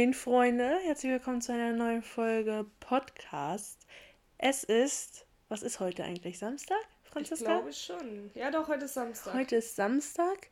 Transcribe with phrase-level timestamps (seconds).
[0.00, 0.78] Moin, Freunde.
[0.84, 3.86] Herzlich willkommen zu einer neuen Folge Podcast.
[4.38, 6.38] Es ist, was ist heute eigentlich?
[6.38, 7.34] Samstag, Franziska?
[7.34, 8.30] Ich glaube schon.
[8.32, 9.34] Ja, doch, heute ist Samstag.
[9.34, 10.48] Heute ist Samstag.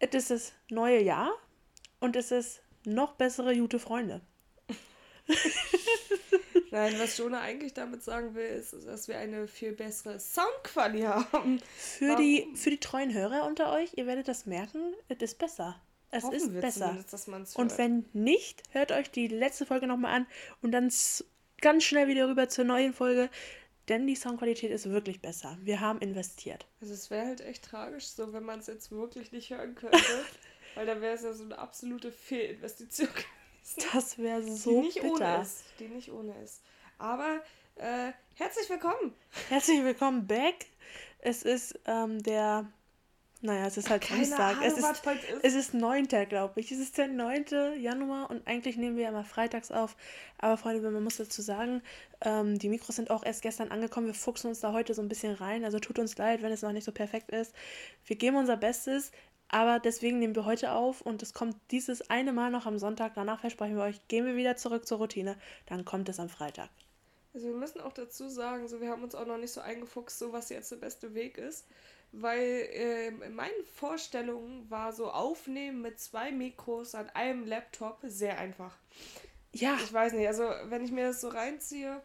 [0.00, 1.32] Es ist das neue Jahr
[1.98, 4.20] und es ist noch bessere gute Freunde.
[6.70, 11.58] Nein, was Jonah eigentlich damit sagen will, ist, dass wir eine viel bessere Soundqualität haben.
[11.74, 15.80] Für die, für die treuen Hörer unter euch, ihr werdet das merken, es ist besser.
[16.16, 16.96] Es Hoffen ist besser.
[17.56, 20.26] Und wenn nicht, hört euch die letzte Folge nochmal an
[20.62, 20.92] und dann
[21.60, 23.28] ganz schnell wieder rüber zur neuen Folge.
[23.88, 25.58] Denn die Soundqualität ist wirklich besser.
[25.60, 26.66] Wir haben investiert.
[26.80, 29.98] Also es wäre halt echt tragisch, so wenn man es jetzt wirklich nicht hören könnte.
[30.76, 33.90] weil dann wäre es ja so eine absolute Fehlinvestition gewesen.
[33.92, 35.14] Das wäre so die nicht bitter.
[35.14, 36.62] Ohne ist, die nicht ohne ist.
[36.98, 37.42] Aber
[37.74, 39.12] äh, herzlich willkommen.
[39.48, 40.66] Herzlich willkommen back.
[41.18, 42.70] Es ist ähm, der
[43.44, 44.56] naja, es ist halt Keine Samstag.
[44.56, 45.44] Ahnung, es, ist, ist.
[45.44, 46.06] es ist 9.
[46.06, 46.72] glaube ich.
[46.72, 47.78] Es ist der 9.
[47.78, 49.96] Januar und eigentlich nehmen wir ja mal freitags auf.
[50.38, 51.82] Aber Freunde, man muss dazu sagen,
[52.22, 54.06] ähm, die Mikros sind auch erst gestern angekommen.
[54.06, 55.62] Wir fuchsen uns da heute so ein bisschen rein.
[55.62, 57.54] Also tut uns leid, wenn es noch nicht so perfekt ist.
[58.06, 59.12] Wir geben unser Bestes.
[59.48, 63.12] Aber deswegen nehmen wir heute auf und es kommt dieses eine Mal noch am Sonntag.
[63.14, 65.36] Danach versprechen wir euch, gehen wir wieder zurück zur Routine.
[65.66, 66.70] Dann kommt es am Freitag.
[67.34, 70.18] Also wir müssen auch dazu sagen, so wir haben uns auch noch nicht so eingefuchst,
[70.18, 71.66] so was jetzt der beste Weg ist
[72.20, 78.38] weil äh, in meinen Vorstellungen war so Aufnehmen mit zwei Mikros an einem Laptop sehr
[78.38, 78.76] einfach.
[79.52, 79.76] Ja.
[79.82, 82.02] Ich weiß nicht, also wenn ich mir das so reinziehe,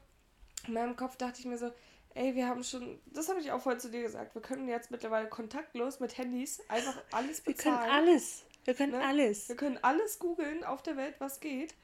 [0.67, 1.71] in meinem Kopf dachte ich mir so,
[2.15, 4.91] ey, wir haben schon, das habe ich auch vorhin zu dir gesagt, wir können jetzt
[4.91, 7.79] mittlerweile kontaktlos mit Handys einfach alles bezahlen.
[7.79, 8.43] Wir können alles.
[8.65, 9.05] Wir können ne?
[9.05, 9.49] alles.
[9.49, 11.75] Wir können alles googeln auf der Welt, was geht.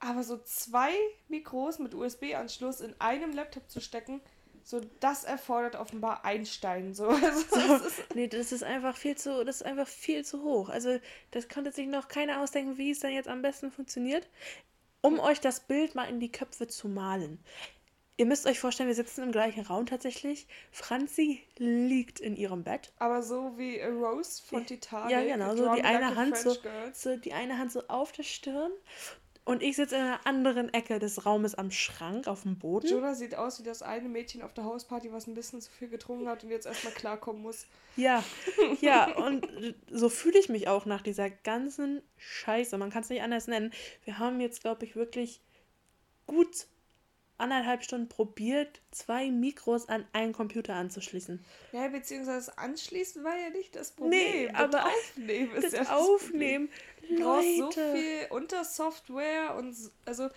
[0.00, 0.94] Aber so zwei
[1.28, 4.20] Mikros mit USB-Anschluss in einem Laptop zu stecken,
[4.68, 6.92] so, das erfordert offenbar Einstein.
[6.92, 7.08] So.
[7.08, 10.68] Also, so, das nee, das ist einfach viel zu, das ist einfach viel zu hoch.
[10.68, 10.98] Also,
[11.30, 14.28] das konnte sich noch keiner ausdenken, wie es dann jetzt am besten funktioniert.
[15.00, 17.42] Um euch das Bild mal in die Köpfe zu malen.
[18.18, 20.46] Ihr müsst euch vorstellen, wir sitzen im gleichen Raum tatsächlich.
[20.70, 22.92] Franzi liegt in ihrem Bett.
[22.98, 25.12] Aber so wie Rose von Titanic.
[25.12, 25.56] Ja, genau.
[25.56, 26.54] So die eine, Hand so,
[26.92, 28.72] so, die eine Hand so auf der Stirn
[29.48, 32.86] und ich sitze in einer anderen Ecke des Raumes am Schrank auf dem Boden.
[32.86, 35.88] Jonah sieht aus wie das eine Mädchen auf der Hausparty, was ein bisschen zu viel
[35.88, 37.64] getrunken hat und jetzt erstmal klarkommen muss.
[37.96, 38.22] Ja,
[38.82, 39.48] ja, und
[39.90, 42.76] so fühle ich mich auch nach dieser ganzen Scheiße.
[42.76, 43.72] Man kann es nicht anders nennen.
[44.04, 45.40] Wir haben jetzt, glaube ich, wirklich
[46.26, 46.66] gut
[47.38, 51.42] anderthalb Stunden probiert, zwei Mikros an einen Computer anzuschließen.
[51.72, 54.10] Ja, beziehungsweise das Anschließen war ja nicht das Problem.
[54.10, 56.68] Nee, aber das Aufnehmen ist das ja das Aufnehmen.
[57.08, 59.74] Du brauchst so viel Untersoftware und
[60.04, 60.28] also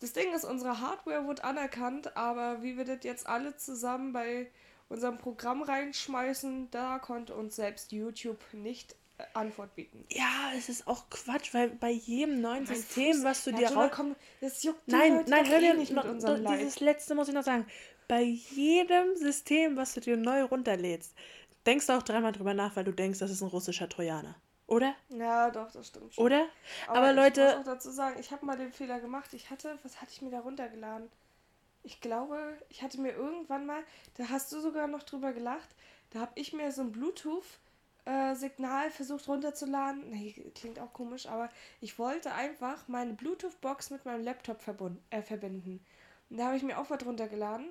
[0.00, 4.50] das Ding ist, unsere Hardware wurde anerkannt, aber wie wir das jetzt alle zusammen bei
[4.88, 8.96] unserem Programm reinschmeißen, da konnte uns selbst YouTube nicht
[9.34, 10.04] Antwort bieten.
[10.08, 13.70] Ja, es ist auch Quatsch, weil bei jedem neuen mein System, Fuß, was du dir
[13.70, 13.90] raus...
[14.40, 16.60] das juckt nein, nein, hör dir nicht noch, mit unserem Leid.
[16.60, 17.66] Dieses letzte muss ich noch sagen.
[18.08, 21.14] Bei jedem System, was du dir neu runterlädst,
[21.66, 24.34] denkst du auch dreimal drüber nach, weil du denkst, das ist ein russischer Trojaner.
[24.70, 24.94] Oder?
[25.08, 26.24] Ja, doch, das stimmt schon.
[26.24, 26.46] Oder?
[26.86, 27.40] Aber, Aber Leute.
[27.40, 29.34] Ich muss auch dazu sagen, ich habe mal den Fehler gemacht.
[29.34, 31.10] Ich hatte, was hatte ich mir da runtergeladen?
[31.82, 33.82] Ich glaube, ich hatte mir irgendwann mal,
[34.16, 35.68] da hast du sogar noch drüber gelacht,
[36.10, 37.58] da habe ich mir so ein Bluetooth
[38.04, 40.08] äh, Signal versucht runterzuladen.
[40.10, 41.48] Nee, klingt auch komisch, aber
[41.80, 44.60] ich wollte einfach meine Bluetooth-Box mit meinem Laptop
[45.10, 45.84] äh, verbinden.
[46.28, 47.70] Und da habe ich mir auch was runtergeladen.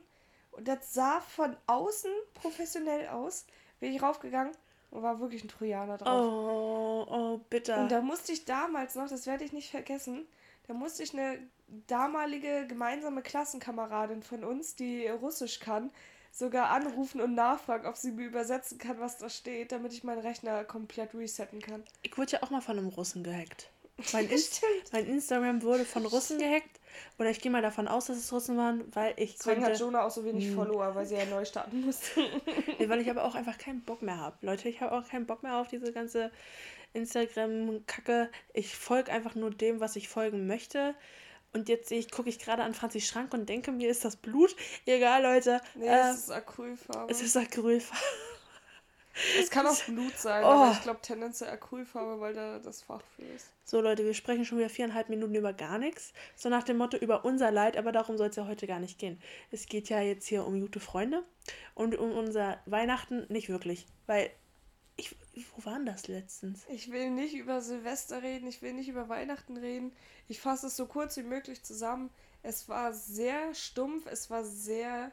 [0.52, 3.46] Und das sah von außen professionell aus.
[3.80, 4.52] Bin ich raufgegangen
[4.92, 6.08] und war wirklich ein Trojaner drauf.
[6.08, 7.76] Oh, oh, bitte.
[7.76, 10.26] Und da musste ich damals noch, das werde ich nicht vergessen,
[10.68, 11.40] da musste ich eine
[11.88, 15.92] damalige gemeinsame Klassenkameradin von uns, die Russisch kann,
[16.32, 20.22] sogar anrufen und nachfragen, ob sie mir übersetzen kann, was da steht, damit ich meinen
[20.22, 21.84] Rechner komplett resetten kann.
[22.04, 23.70] Ich wurde ja auch mal von einem Russen gehackt.
[24.14, 24.62] Mein, Inst
[24.94, 26.79] mein Instagram wurde von Russen gehackt.
[27.18, 29.74] Oder ich gehe mal davon aus, dass es Russen waren, weil ich Deswegen konnte...
[29.74, 30.56] hat Jonah auch so wenig hm.
[30.56, 32.22] Follower, weil sie ja neu starten musste.
[32.78, 34.38] nee, weil ich aber auch einfach keinen Bock mehr habe.
[34.42, 36.32] Leute, ich habe auch keinen Bock mehr auf diese ganze
[36.94, 38.30] Instagram-Kacke.
[38.54, 40.96] Ich folge einfach nur dem, was ich folgen möchte.
[41.52, 44.56] Und jetzt ich, gucke ich gerade an Franzis Schrank und denke mir, ist das Blut?
[44.86, 45.62] Egal, Leute.
[45.76, 47.12] Nee, äh, es ist Acrylfarbe.
[47.12, 48.04] Es ist Acrylfarbe.
[49.40, 50.48] Es kann auch Blut sein, oh.
[50.48, 53.48] aber ich glaube tendenziell Acrylfarbe, weil da das Fach für ist.
[53.64, 56.14] So, Leute, wir sprechen schon wieder viereinhalb Minuten über gar nichts.
[56.36, 58.98] So nach dem Motto über unser Leid, aber darum soll es ja heute gar nicht
[58.98, 59.22] gehen.
[59.52, 61.24] Es geht ja jetzt hier um gute Freunde
[61.76, 64.32] und um unser Weihnachten nicht wirklich, weil
[65.00, 65.16] ich,
[65.56, 66.66] wo waren das letztens?
[66.70, 69.94] Ich will nicht über Silvester reden, ich will nicht über Weihnachten reden.
[70.28, 72.10] Ich fasse es so kurz wie möglich zusammen.
[72.44, 75.12] Es war sehr stumpf, es war sehr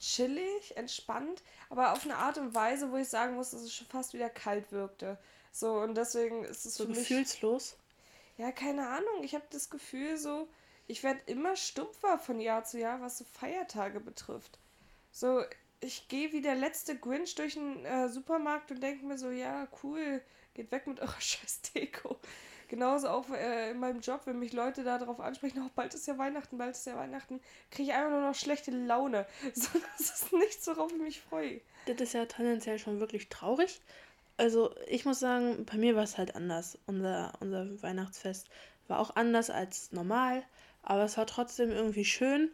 [0.00, 3.86] chillig, entspannt, aber auf eine Art und Weise, wo ich sagen muss, dass es schon
[3.86, 5.18] fast wieder kalt wirkte.
[5.52, 7.76] So, und deswegen ist es so gefühlslos.
[8.36, 9.22] Ja, keine Ahnung.
[9.22, 10.48] Ich habe das Gefühl, so,
[10.86, 14.58] ich werde immer stumpfer von Jahr zu Jahr, was so Feiertage betrifft.
[15.12, 15.42] So,
[15.80, 19.68] ich gehe wie der letzte Grinch durch den äh, Supermarkt und denke mir so, ja,
[19.82, 20.22] cool,
[20.54, 22.18] geht weg mit eurer scheiß Deko.
[22.70, 26.16] Genauso auch äh, in meinem Job, wenn mich Leute darauf ansprechen, oh, bald ist ja
[26.18, 27.40] Weihnachten, bald ist ja Weihnachten,
[27.72, 29.26] kriege ich einfach nur noch schlechte Laune.
[29.54, 31.60] So, das ist nichts, worauf ich mich freue.
[31.86, 33.80] Das ist ja tendenziell schon wirklich traurig.
[34.36, 36.78] Also ich muss sagen, bei mir war es halt anders.
[36.86, 38.48] Unser, unser Weihnachtsfest
[38.86, 40.44] war auch anders als normal,
[40.84, 42.52] aber es war trotzdem irgendwie schön.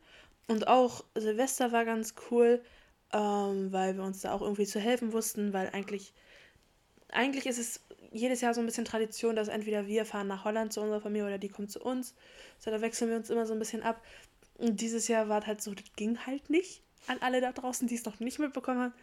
[0.49, 2.65] Und auch Silvester war ganz cool,
[3.13, 6.15] ähm, weil wir uns da auch irgendwie zu helfen wussten, weil eigentlich,
[7.11, 7.81] eigentlich ist es
[8.17, 11.27] jedes Jahr so ein bisschen Tradition, dass entweder wir fahren nach Holland zu unserer Familie
[11.27, 12.15] oder die kommt zu uns.
[12.59, 14.03] So, da wechseln wir uns immer so ein bisschen ab.
[14.59, 16.83] Und dieses Jahr war es halt so, das ging halt nicht.
[17.07, 18.95] An alle da draußen, die es noch nicht mitbekommen haben.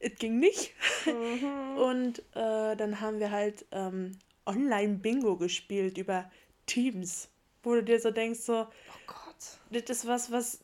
[0.00, 0.72] Es ging nicht.
[1.06, 1.76] Mhm.
[1.78, 6.30] Und äh, dann haben wir halt ähm, Online-Bingo gespielt über
[6.66, 7.28] Teams.
[7.62, 9.58] Wo du dir so denkst, so, oh Gott.
[9.70, 10.60] Das ist was, was,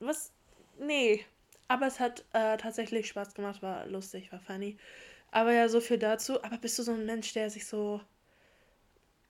[0.00, 0.32] was,
[0.80, 1.24] nee.
[1.68, 4.76] Aber es hat äh, tatsächlich Spaß gemacht, war lustig, war funny.
[5.38, 6.42] Aber ja, so viel dazu.
[6.42, 8.00] Aber bist du so ein Mensch, der sich so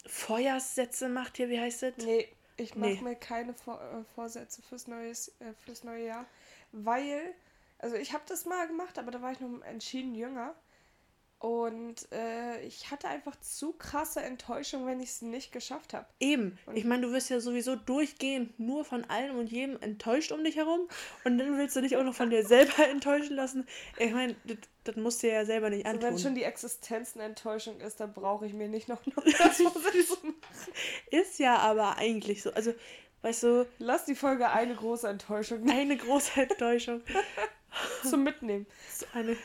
[0.06, 1.50] Feuerssätze macht hier?
[1.50, 1.98] Wie heißt das?
[1.98, 2.26] Nee,
[2.56, 3.02] ich mache nee.
[3.02, 6.24] mir keine Vor äh, Vorsätze fürs, neues, äh, fürs neue Jahr.
[6.72, 7.34] Weil,
[7.78, 10.54] also ich habe das mal gemacht, aber da war ich noch entschieden jünger.
[11.40, 16.06] Und äh, ich hatte einfach zu krasse Enttäuschung, wenn ich es nicht geschafft habe.
[16.18, 16.58] Eben.
[16.66, 20.42] Und ich meine, du wirst ja sowieso durchgehend nur von allem und jedem enttäuscht um
[20.42, 20.88] dich herum.
[21.22, 23.68] Und dann willst du dich auch noch von dir selber enttäuschen lassen.
[23.98, 26.04] Ich meine, das, das musst du ja selber nicht antun.
[26.06, 29.24] Also wenn schon die Existenz eine Enttäuschung ist, dann brauche ich mir nicht noch, noch
[29.38, 30.34] das machen.
[31.12, 32.52] Ist ja aber eigentlich so.
[32.52, 32.74] Also,
[33.22, 33.66] weißt du.
[33.78, 35.70] Lass die Folge eine große Enttäuschung.
[35.70, 37.00] Eine große Enttäuschung.
[38.02, 38.66] Zum Mitnehmen.
[38.92, 39.36] So eine.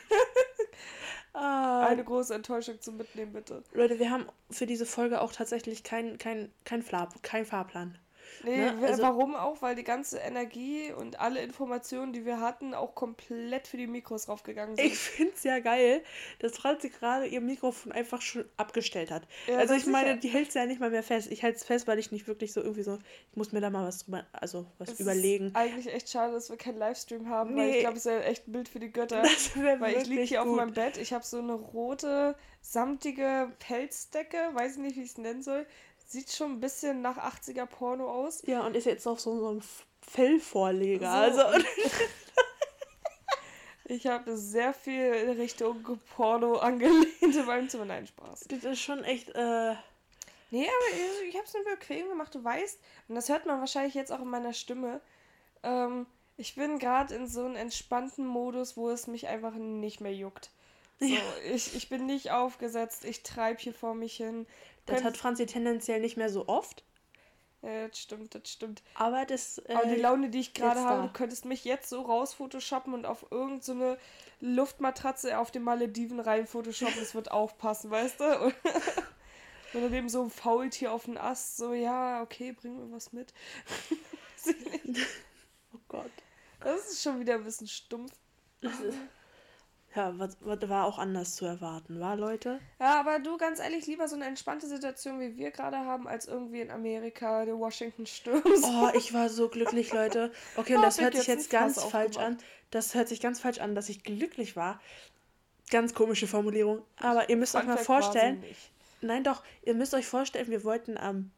[1.34, 1.86] Ah.
[1.88, 3.64] Eine große Enttäuschung zum Mitnehmen, bitte.
[3.74, 6.84] Leute, wir haben für diese Folge auch tatsächlich keinen kein, kein,
[7.24, 7.98] kein Fahrplan.
[8.44, 8.78] Nee, ne?
[8.88, 9.62] also, warum auch?
[9.62, 14.28] Weil die ganze Energie und alle Informationen, die wir hatten, auch komplett für die Mikros
[14.28, 14.86] raufgegangen sind.
[14.86, 16.04] Ich find's ja geil,
[16.40, 19.24] dass Franzi gerade ihr Mikrofon einfach schon abgestellt hat.
[19.48, 21.32] Ja, also ich meine, die hält's ja nicht mal mehr fest.
[21.32, 22.98] Ich halte es fest, weil ich nicht wirklich so irgendwie so,
[23.32, 25.48] ich muss mir da mal was drüber, also was es überlegen.
[25.48, 27.62] Ist eigentlich echt schade, dass wir keinen Livestream haben, nee.
[27.62, 29.24] weil ich glaube, es wäre echt ein Bild für die Götter.
[29.34, 30.50] Das weil ich liege hier gut.
[30.50, 35.18] auf meinem Bett, ich habe so eine rote, samtige Pelzdecke, weiß nicht, wie ich es
[35.18, 35.66] nennen soll
[36.06, 38.44] Sieht schon ein bisschen nach 80er Porno aus.
[38.46, 39.64] Ja, und ist jetzt noch so, so ein
[40.02, 41.34] Fellvorleger.
[41.34, 41.42] So.
[41.42, 41.66] Also.
[43.86, 47.86] ich habe sehr viel in Richtung Porno angelehnt in meinem Zimmer.
[47.86, 48.46] Nein, Spaß.
[48.50, 49.30] Das ist schon echt.
[49.30, 49.76] Äh...
[50.52, 52.80] Nee, aber ich, ich habe es mir bequem gemacht, du weißt.
[53.08, 55.02] Und das hört man wahrscheinlich jetzt auch in meiner Stimme.
[55.64, 56.06] Ähm,
[56.38, 60.52] ich bin gerade in so einem entspannten Modus, wo es mich einfach nicht mehr juckt.
[61.00, 61.22] So, ja.
[61.52, 64.48] ich, ich bin nicht aufgesetzt, ich treibe hier vor mich hin.
[64.86, 66.84] Das hat Franzi tendenziell nicht mehr so oft.
[67.62, 68.84] Ja, das stimmt, das stimmt.
[68.96, 69.58] Aber das.
[69.60, 72.94] Äh, Aber die Laune, die ich gerade habe, du könntest mich jetzt so raus photoshoppen
[72.94, 73.98] und auf irgendeine so
[74.42, 77.00] Luftmatratze auf den Malediven rein photoshoppen.
[77.00, 78.54] Das wird aufpassen, weißt du?
[79.74, 83.34] Oder neben so einem Faultier auf den Ast, so, ja, okay, bring mir was mit.
[85.74, 86.12] oh Gott.
[86.60, 88.12] Das ist schon wieder ein bisschen stumpf.
[89.96, 92.60] Ja, was, was war auch anders zu erwarten, war, Leute?
[92.80, 96.28] Ja, aber du, ganz ehrlich, lieber so eine entspannte Situation, wie wir gerade haben, als
[96.28, 98.44] irgendwie in Amerika, der Washington stürmt.
[98.64, 100.32] Oh, ich war so glücklich, Leute.
[100.56, 102.40] Okay, und das hört sich jetzt ganz falsch an.
[102.72, 104.82] Das hört sich ganz falsch an, dass ich glücklich war.
[105.70, 106.82] Ganz komische Formulierung.
[107.00, 108.44] Aber ihr müsst euch mal vorstellen.
[109.02, 111.32] Nein, doch, ihr müsst euch vorstellen, wir wollten am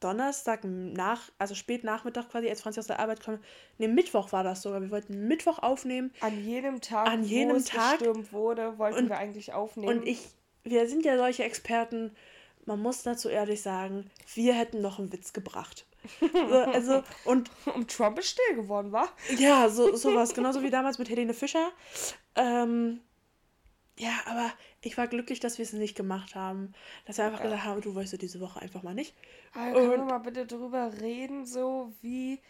[0.00, 3.38] Donnerstag nach, also spät Nachmittag quasi, als Franzi aus der Arbeit kam.
[3.78, 4.80] Ne, Mittwoch war das sogar.
[4.80, 6.12] Wir wollten Mittwoch aufnehmen.
[6.20, 9.98] An jedem Tag, an jedem wo es Tag gestürmt wurde, wollten und, wir eigentlich aufnehmen.
[9.98, 10.20] Und ich,
[10.64, 12.14] wir sind ja solche Experten.
[12.66, 15.86] Man muss dazu ehrlich sagen, wir hätten noch einen Witz gebracht.
[16.20, 16.26] So,
[16.72, 19.08] also, und, und Trump ist still geworden, war?
[19.38, 20.34] Ja, so, sowas.
[20.34, 21.70] Genauso wie damals mit Helene Fischer.
[22.34, 23.00] Ähm,
[23.98, 26.74] ja, aber ich war glücklich, dass wir es nicht gemacht haben.
[27.06, 27.46] Dass wir einfach ja.
[27.46, 29.14] gesagt haben, du weißt du diese Woche einfach mal nicht.
[29.54, 32.40] Aber können wir mal bitte drüber reden, so wie.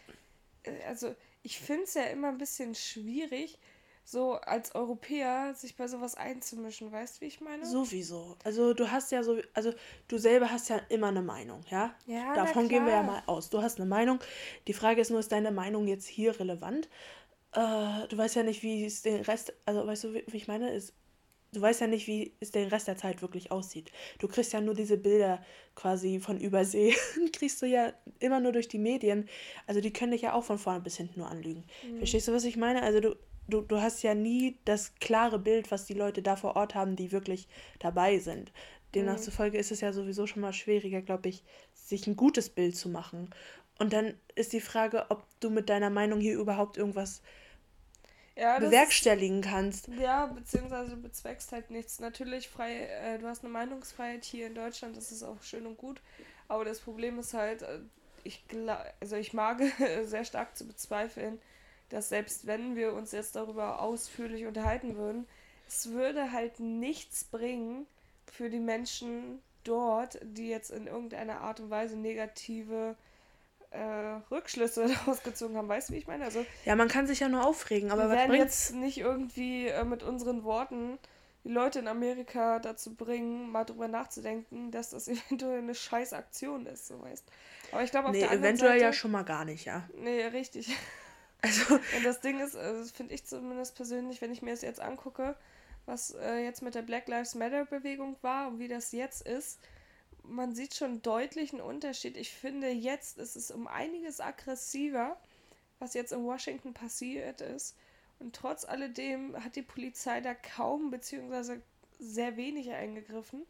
[0.63, 3.57] Äh, also, ich finde es ja immer ein bisschen schwierig,
[4.03, 6.91] so als Europäer sich bei sowas einzumischen.
[6.91, 7.65] Weißt du, wie ich meine?
[7.65, 8.35] Sowieso.
[8.43, 9.37] Also, du hast ja so.
[9.53, 9.73] Also,
[10.09, 11.95] du selber hast ja immer eine Meinung, ja?
[12.07, 12.33] Ja.
[12.33, 13.49] Davon gehen wir ja mal aus.
[13.49, 14.19] Du hast eine Meinung.
[14.67, 16.89] Die Frage ist nur, ist deine Meinung jetzt hier relevant?
[17.53, 19.53] Äh, du weißt ja nicht, wie es den Rest.
[19.65, 20.73] Also, weißt du, wie, wie ich meine?
[20.73, 20.93] Ist
[21.57, 23.91] du weißt ja nicht, wie es den Rest der Zeit wirklich aussieht.
[24.19, 25.43] Du kriegst ja nur diese Bilder
[25.75, 26.93] quasi von Übersee.
[27.33, 29.27] kriegst du ja immer nur durch die Medien.
[29.65, 31.65] Also die können dich ja auch von vorne bis hinten nur anlügen.
[31.83, 31.97] Mhm.
[31.97, 32.83] Verstehst du, was ich meine?
[32.83, 33.15] Also du,
[33.47, 36.95] du, du hast ja nie das klare Bild, was die Leute da vor Ort haben,
[36.95, 37.47] die wirklich
[37.79, 38.51] dabei sind.
[38.93, 39.61] Demnachzufolge mhm.
[39.61, 43.31] ist es ja sowieso schon mal schwieriger, glaube ich, sich ein gutes Bild zu machen.
[43.79, 47.23] Und dann ist die Frage, ob du mit deiner Meinung hier überhaupt irgendwas
[48.37, 49.87] ja, bewerkstelligen kannst.
[49.99, 51.99] Ja, beziehungsweise du bezweckst halt nichts.
[51.99, 55.77] Natürlich frei, äh, du hast eine Meinungsfreiheit hier in Deutschland, das ist auch schön und
[55.77, 56.01] gut.
[56.47, 57.79] Aber das Problem ist halt, äh,
[58.23, 58.43] ich
[58.99, 59.61] also ich mag
[60.03, 61.39] sehr stark zu bezweifeln,
[61.89, 65.27] dass selbst wenn wir uns jetzt darüber ausführlich unterhalten würden,
[65.67, 67.87] es würde halt nichts bringen
[68.31, 72.95] für die Menschen dort, die jetzt in irgendeiner Art und Weise negative
[73.71, 75.67] äh, Rückschlüsse daraus gezogen haben.
[75.67, 76.25] Weißt du, wie ich meine?
[76.25, 78.69] Also, ja, man kann sich ja nur aufregen, aber wir was bringt's?
[78.69, 80.97] jetzt nicht irgendwie äh, mit unseren Worten
[81.43, 86.65] die Leute in Amerika dazu bringen, mal drüber nachzudenken, dass das eventuell eine scheiß Aktion
[86.65, 87.25] ist, so weißt.
[87.71, 89.87] Aber ich glaube auf nee, der anderen eventuell Seite, ja schon mal gar nicht, ja.
[89.95, 90.75] Nee, richtig.
[91.39, 94.63] Also und das Ding ist, also das finde ich zumindest persönlich, wenn ich mir das
[94.63, 95.35] jetzt angucke,
[95.85, 99.59] was äh, jetzt mit der Black Lives Matter Bewegung war und wie das jetzt ist,
[100.29, 102.17] man sieht schon deutlich einen Unterschied.
[102.17, 105.17] Ich finde, jetzt ist es um einiges aggressiver,
[105.79, 107.75] was jetzt in Washington passiert ist.
[108.19, 111.59] Und trotz alledem hat die Polizei da kaum bzw.
[111.99, 113.45] sehr wenig eingegriffen.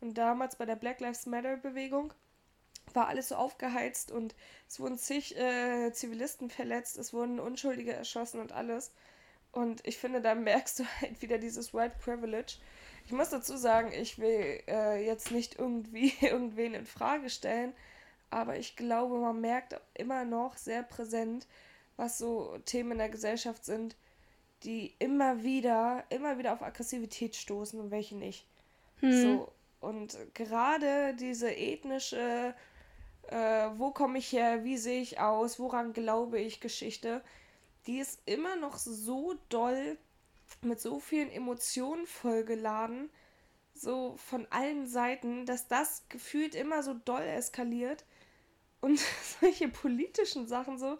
[0.00, 2.12] Und damals bei der Black Lives Matter Bewegung
[2.94, 4.34] war alles so aufgeheizt und
[4.68, 8.92] es wurden zig äh, Zivilisten verletzt, es wurden Unschuldige erschossen und alles.
[9.52, 12.58] Und ich finde, da merkst du halt wieder dieses White Privilege.
[13.06, 17.72] Ich muss dazu sagen, ich will äh, jetzt nicht irgendwie irgendwen in Frage stellen,
[18.30, 21.46] aber ich glaube, man merkt immer noch sehr präsent,
[21.96, 23.96] was so Themen in der Gesellschaft sind,
[24.64, 28.44] die immer wieder, immer wieder auf Aggressivität stoßen und welche nicht.
[29.00, 29.22] Hm.
[29.22, 32.54] So, und gerade diese ethnische,
[33.28, 37.22] äh, wo komme ich her, wie sehe ich aus, woran glaube ich Geschichte,
[37.86, 39.96] die ist immer noch so doll
[40.62, 43.10] mit so vielen Emotionen vollgeladen,
[43.74, 48.04] so von allen Seiten, dass das gefühlt immer so doll eskaliert.
[48.80, 49.00] Und
[49.40, 50.98] solche politischen Sachen so,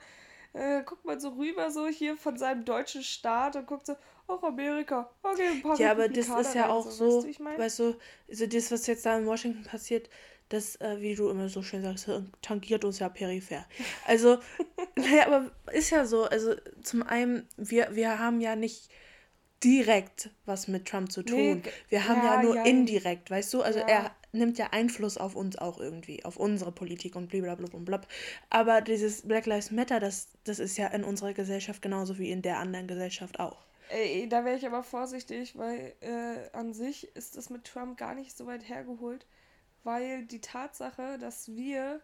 [0.52, 3.96] äh, guckt man so rüber, so hier von seinem deutschen Staat und guckt so,
[4.26, 7.38] auch Amerika, okay, ein paar Ja, aber das ist ja auch so, weißt du, ich
[7.38, 7.58] mein?
[7.58, 7.96] weißt du,
[8.28, 10.10] also das, was jetzt da in Washington passiert,
[10.48, 12.08] das, äh, wie du immer so schön sagst,
[12.42, 13.66] tangiert uns ja peripher.
[14.06, 14.38] Also,
[14.96, 18.90] naja, aber ist ja so, also zum einen, wir, wir haben ja nicht
[19.64, 21.36] direkt was mit Trump zu tun.
[21.36, 22.64] Nee, wir haben ja, ja nur ja.
[22.64, 23.62] indirekt, weißt du?
[23.62, 23.86] Also ja.
[23.86, 28.06] er nimmt ja Einfluss auf uns auch irgendwie, auf unsere Politik und blablabla und blab.
[28.50, 32.42] Aber dieses Black Lives Matter, das, das ist ja in unserer Gesellschaft genauso wie in
[32.42, 33.66] der anderen Gesellschaft auch.
[33.88, 38.14] Ey, da wäre ich aber vorsichtig, weil äh, an sich ist das mit Trump gar
[38.14, 39.26] nicht so weit hergeholt,
[39.84, 42.00] weil die Tatsache, dass wir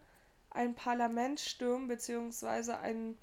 [0.49, 3.17] ein Parlament stürmen, beziehungsweise ein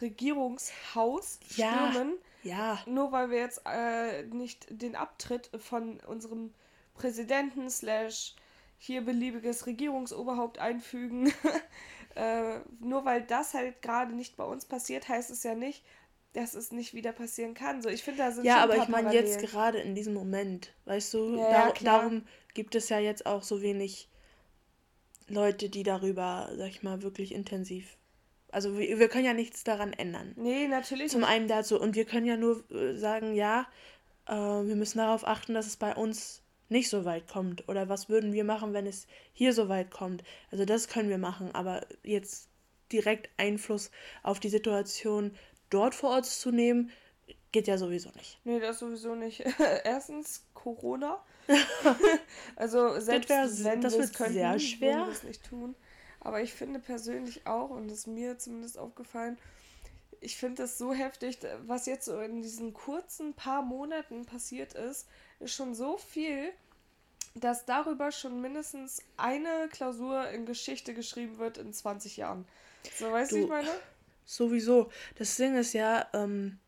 [0.00, 2.24] Regierungshaus stürmen, ja.
[2.86, 6.52] Nur weil wir jetzt äh, nicht den Abtritt von unserem
[6.94, 8.34] Präsidenten slash
[8.78, 11.32] hier beliebiges Regierungsoberhaupt einfügen.
[12.14, 15.82] äh, nur weil das halt gerade nicht bei uns passiert, heißt es ja nicht,
[16.34, 17.80] dass es nicht wieder passieren kann.
[17.80, 21.14] So, ich finde, da sind Ja, aber ich meine jetzt gerade in diesem Moment, weißt
[21.14, 24.08] du, ja, dar ja, darum gibt es ja jetzt auch so wenig
[25.28, 27.96] Leute, die darüber, sag ich mal, wirklich intensiv
[28.54, 30.32] also wir, wir können ja nichts daran ändern.
[30.36, 31.10] Nee, natürlich.
[31.10, 31.80] Zum einen dazu.
[31.80, 33.66] Und wir können ja nur äh, sagen, ja,
[34.26, 37.68] äh, wir müssen darauf achten, dass es bei uns nicht so weit kommt.
[37.68, 40.22] Oder was würden wir machen, wenn es hier so weit kommt?
[40.50, 42.48] Also das können wir machen, aber jetzt
[42.92, 43.90] direkt Einfluss
[44.22, 45.36] auf die Situation
[45.70, 46.90] dort vor Ort zu nehmen,
[47.52, 48.40] geht ja sowieso nicht.
[48.44, 49.44] Nee, das sowieso nicht.
[49.84, 51.22] Erstens Corona.
[52.56, 55.06] also selbst das, wär, wenn das wird könnten, sehr schwer.
[55.06, 55.74] wir es nicht tun.
[56.24, 59.38] Aber ich finde persönlich auch, und das ist mir zumindest aufgefallen,
[60.20, 65.06] ich finde das so heftig, was jetzt so in diesen kurzen paar Monaten passiert ist,
[65.38, 66.50] ist schon so viel,
[67.34, 72.46] dass darüber schon mindestens eine Klausur in Geschichte geschrieben wird in 20 Jahren.
[72.98, 73.68] So, weißt du, wie ich meine?
[74.24, 74.90] Sowieso.
[75.16, 76.58] Das Ding ist ja, ähm,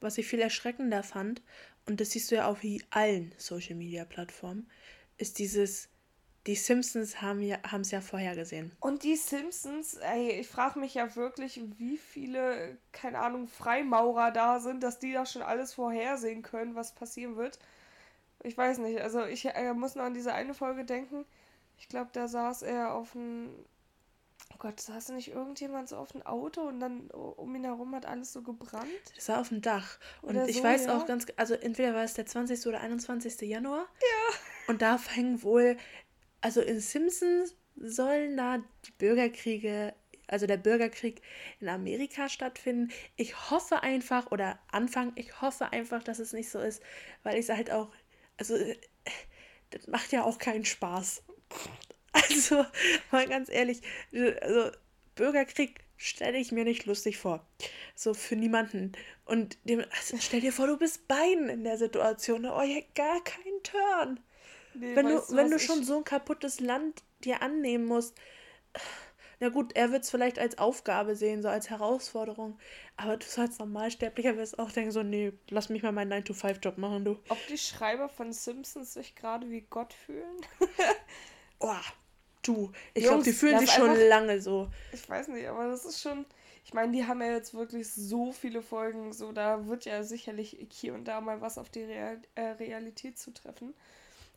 [0.00, 1.42] was ich viel erschreckender fand,
[1.86, 2.60] und das siehst du ja auf
[2.90, 4.70] allen Social Media Plattformen,
[5.18, 5.88] ist dieses
[6.46, 8.72] die Simpsons haben ja es ja vorher gesehen.
[8.80, 14.60] Und die Simpsons, ey, ich frage mich ja wirklich, wie viele, keine Ahnung, Freimaurer da
[14.60, 17.58] sind, dass die da schon alles vorhersehen können, was passieren wird.
[18.42, 21.24] Ich weiß nicht, also ich äh, muss noch an diese eine Folge denken.
[21.78, 23.48] Ich glaube, da saß er auf einem.
[24.52, 28.06] Oh Gott, saß nicht irgendjemand so auf einem Auto und dann um ihn herum hat
[28.06, 28.86] alles so gebrannt?
[29.16, 29.98] Das war auf dem Dach.
[30.22, 30.96] Und oder ich so, weiß ja?
[30.96, 32.66] auch ganz, also entweder war es der 20.
[32.66, 33.40] oder 21.
[33.40, 33.86] Januar.
[34.00, 34.34] Ja.
[34.68, 35.76] Und da fängt wohl
[36.44, 39.94] also in Simpsons sollen da die Bürgerkriege,
[40.26, 41.22] also der Bürgerkrieg
[41.58, 42.92] in Amerika stattfinden.
[43.16, 46.82] Ich hoffe einfach, oder Anfang, ich hoffe einfach, dass es nicht so ist,
[47.22, 47.90] weil ich es halt auch,
[48.36, 48.58] also
[49.70, 51.24] das macht ja auch keinen Spaß.
[52.16, 52.64] Also,
[53.10, 53.82] mal ganz ehrlich,
[54.40, 54.70] also
[55.16, 57.44] Bürgerkrieg stelle ich mir nicht lustig vor.
[57.96, 58.92] So für niemanden.
[59.24, 62.46] Und dem, also stell dir vor, du bist beiden in der Situation.
[62.46, 64.20] Oh, ja, gar keinen Turn.
[64.74, 68.14] Nee, wenn du, wenn du schon so ein kaputtes Land dir annehmen musst.
[69.40, 72.58] Na gut, er wird es vielleicht als Aufgabe sehen, so als Herausforderung.
[72.96, 77.04] Aber du als Normalsterblicher wirst auch denken, so, nee, lass mich mal meinen 9-to-5-Job machen,
[77.04, 77.18] du.
[77.28, 80.46] Ob die Schreiber von Simpsons sich gerade wie Gott fühlen?
[81.58, 81.74] oh,
[82.42, 82.72] du.
[82.94, 84.70] Ich glaube, die fühlen sich schon einfach, lange so.
[84.92, 86.24] Ich weiß nicht, aber das ist schon.
[86.64, 90.56] Ich meine, die haben ja jetzt wirklich so viele Folgen, so da wird ja sicherlich
[90.70, 93.74] hier und da mal was auf die Real äh, Realität zutreffen.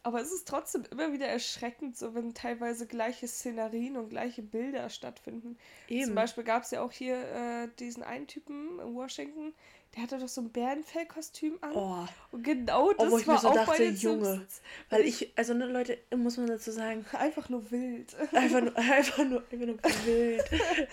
[0.07, 4.89] Aber es ist trotzdem immer wieder erschreckend, so wenn teilweise gleiche Szenarien und gleiche Bilder
[4.89, 5.57] stattfinden.
[5.89, 6.05] Eben.
[6.05, 9.53] Zum Beispiel gab es ja auch hier äh, diesen einen Typen in Washington,
[9.93, 11.73] der hatte doch so ein Bärenfellkostüm an.
[11.75, 12.05] Oh.
[12.31, 14.47] Und genau das oh, wo ich war mir so auch dachte, Junge.
[14.89, 17.05] Weil ich, also ne, Leute, muss man dazu sagen.
[17.11, 18.15] Einfach nur wild.
[18.31, 20.43] Einfach nur, einfach nur, einfach nur wild.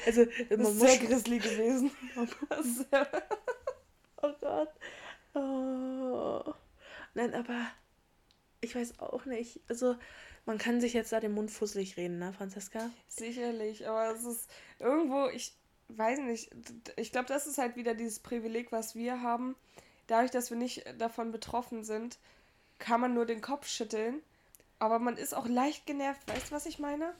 [0.06, 1.92] Also, das man ist muss sehr grizzly gewesen.
[4.22, 4.70] oh Gott.
[5.34, 6.52] Oh.
[7.14, 7.68] Nein, aber
[8.64, 9.60] ich weiß auch nicht.
[9.68, 9.96] Also,
[10.46, 12.90] man kann sich jetzt da den Mund fusselig reden, ne, Franziska?
[13.08, 15.54] Sicherlich, aber es ist irgendwo, ich
[15.88, 16.50] weiß nicht,
[16.96, 19.54] ich glaube, das ist halt wieder dieses Privileg, was wir haben.
[20.06, 22.18] Dadurch, dass wir nicht davon betroffen sind,
[22.78, 24.20] kann man nur den Kopf schütteln.
[24.78, 26.20] Aber man ist auch leicht genervt.
[26.26, 27.14] Weißt du, was ich meine?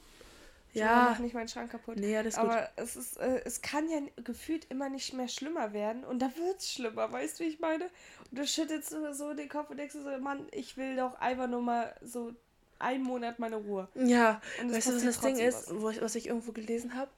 [0.74, 1.04] Ja.
[1.04, 1.96] Ich mach nicht meinen Schrank kaputt.
[1.96, 2.44] Nee, alles gut.
[2.44, 6.04] Aber es ist, äh, es kann ja gefühlt immer nicht mehr schlimmer werden.
[6.04, 7.84] Und da wird es schlimmer, weißt du, wie ich meine?
[8.30, 11.62] Und du schüttelst so den Kopf und denkst so, Mann, ich will doch einfach nur
[11.62, 12.34] mal so
[12.78, 13.88] einen Monat meine Ruhe.
[13.94, 17.10] Ja, weißt du, was das Ding ist, wo ich, was ich irgendwo gelesen habe?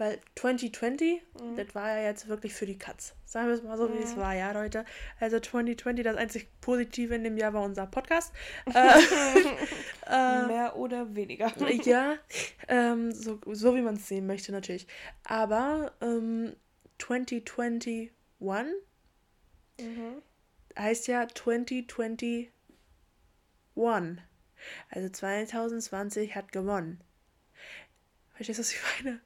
[0.00, 1.56] Weil 2020, mhm.
[1.56, 3.14] das war ja jetzt wirklich für die Katz.
[3.26, 3.98] Sagen wir es mal so, mhm.
[3.98, 4.20] wie es mhm.
[4.20, 4.86] war, ja, Leute.
[5.20, 8.32] Also 2020, das einzig Positive in dem Jahr war unser Podcast.
[8.74, 8.98] äh,
[10.10, 11.52] äh, Mehr oder weniger.
[11.84, 12.16] ja,
[12.68, 14.86] ähm, so, so wie man es sehen möchte, natürlich.
[15.24, 16.56] Aber ähm,
[16.96, 18.10] 2021
[19.82, 20.22] mhm.
[20.78, 22.50] heißt ja 2021.
[24.88, 27.04] Also 2020 hat gewonnen.
[28.32, 29.20] Verstehst du, was ich meine?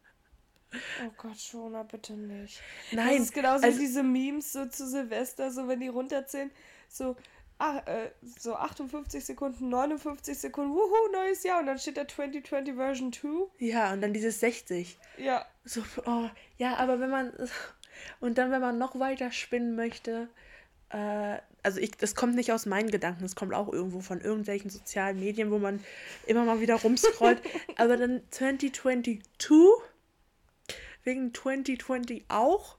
[1.05, 2.61] Oh Gott, Shona, bitte nicht.
[2.93, 3.19] Nein.
[3.19, 6.51] Das ist genauso also, wie diese Memes so zu Silvester, so wenn die runterzählen,
[6.89, 7.17] so,
[7.59, 11.61] ach, äh, so 58 Sekunden, 59 Sekunden, wuhu, neues Jahr.
[11.61, 13.29] Und dann steht da 2020 Version 2.
[13.59, 14.99] Ja, und dann dieses 60.
[15.19, 15.47] Ja.
[15.65, 17.33] So, oh, ja, aber wenn man,
[18.21, 20.29] und dann, wenn man noch weiter spinnen möchte,
[20.91, 24.71] äh, also ich, das kommt nicht aus meinen Gedanken, das kommt auch irgendwo von irgendwelchen
[24.71, 25.83] sozialen Medien, wo man
[26.27, 27.41] immer mal wieder rumscrollt.
[27.77, 29.23] aber dann 2022
[31.05, 32.79] wegen 2020 auch.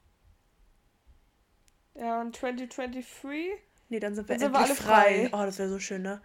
[1.95, 3.51] Ja, und 2023?
[3.89, 5.29] Nee, dann sind wir dann endlich sind wir frei.
[5.29, 5.29] frei.
[5.31, 6.21] Oh, das wäre so schön, ne?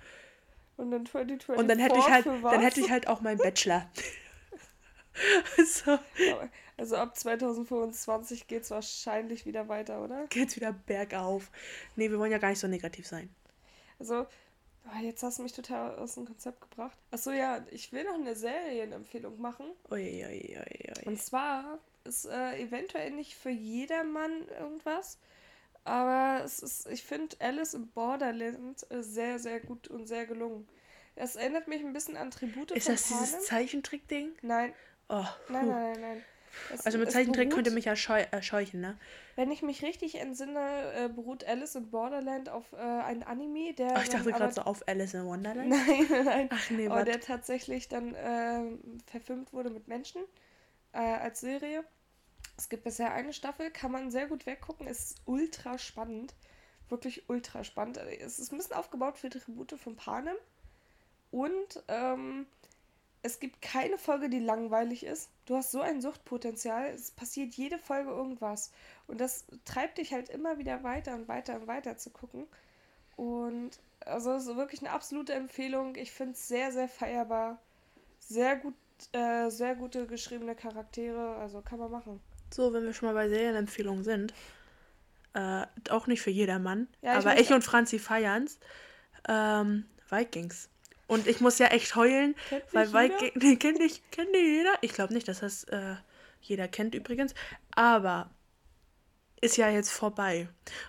[0.76, 3.88] Und dann 2024 Und dann hätte ich halt, dann hätte ich halt auch meinen Bachelor.
[5.64, 5.98] so.
[6.78, 10.26] Also ab 2025 geht es wahrscheinlich wieder weiter, oder?
[10.28, 11.50] Geht's wieder bergauf.
[11.96, 13.28] Nee, wir wollen ja gar nicht so negativ sein.
[13.98, 14.26] Also,
[14.86, 16.96] oh, jetzt hast du mich total aus dem Konzept gebracht.
[17.10, 19.66] Achso, ja, ich will noch eine Serienempfehlung machen.
[19.90, 21.04] Ui, ui, ui, ui.
[21.04, 25.18] Und zwar ist äh, eventuell nicht für jedermann irgendwas.
[25.84, 30.68] Aber es ist, ich finde Alice im Borderland äh, sehr, sehr gut und sehr gelungen.
[31.16, 33.24] Es erinnert mich ein bisschen an Tribute Ist das Panem.
[33.24, 34.32] dieses Zeichentrick-Ding?
[34.42, 34.72] Nein.
[35.08, 36.24] Oh, nein, nein, nein, nein.
[36.72, 38.98] Es, also mit Zeichentrick könnt ihr mich ja scheu erscheuchen, ne?
[39.36, 43.96] Wenn ich mich richtig entsinne, äh, beruht Alice in Borderland auf äh, einem Anime, der.
[43.96, 45.68] Ach, ich dachte gerade so auf Alice in Wonderland.
[45.68, 46.48] Nein, nein.
[46.52, 48.62] Ach nee, Aber der tatsächlich dann äh,
[49.06, 50.22] verfilmt wurde mit Menschen
[50.92, 51.84] äh, als Serie.
[52.56, 56.34] Es gibt bisher eine Staffel, kann man sehr gut weggucken, ist ultra spannend.
[56.88, 57.96] Wirklich ultra spannend.
[57.98, 60.36] Es ist ein bisschen aufgebaut für Tribute von Panem.
[61.30, 62.46] Und ähm,
[63.22, 65.30] es gibt keine Folge, die langweilig ist.
[65.46, 66.86] Du hast so ein Suchtpotenzial.
[66.90, 68.72] Es passiert jede Folge irgendwas.
[69.06, 72.46] Und das treibt dich halt immer wieder weiter und weiter und weiter zu gucken.
[73.16, 75.96] Und also es ist wirklich eine absolute Empfehlung.
[75.96, 77.58] Ich finde es sehr, sehr feierbar.
[78.18, 78.74] Sehr gut,
[79.12, 81.36] äh, sehr gute geschriebene Charaktere.
[81.36, 82.20] Also kann man machen.
[82.52, 84.34] So, wenn wir schon mal bei Serienempfehlungen sind.
[85.32, 86.88] Äh, auch nicht für jedermann.
[87.02, 88.58] Ja, aber ich und Franzi feiern's.
[89.28, 90.68] Ähm, Vikings.
[91.06, 93.32] Und ich muss ja echt heulen, kennt weil Vikings.
[93.42, 94.74] Nee, kennt nicht, kennt nicht jeder.
[94.80, 95.96] Ich glaube nicht, dass das äh,
[96.40, 97.34] jeder kennt übrigens.
[97.74, 98.30] Aber
[99.40, 100.48] ist ja jetzt vorbei.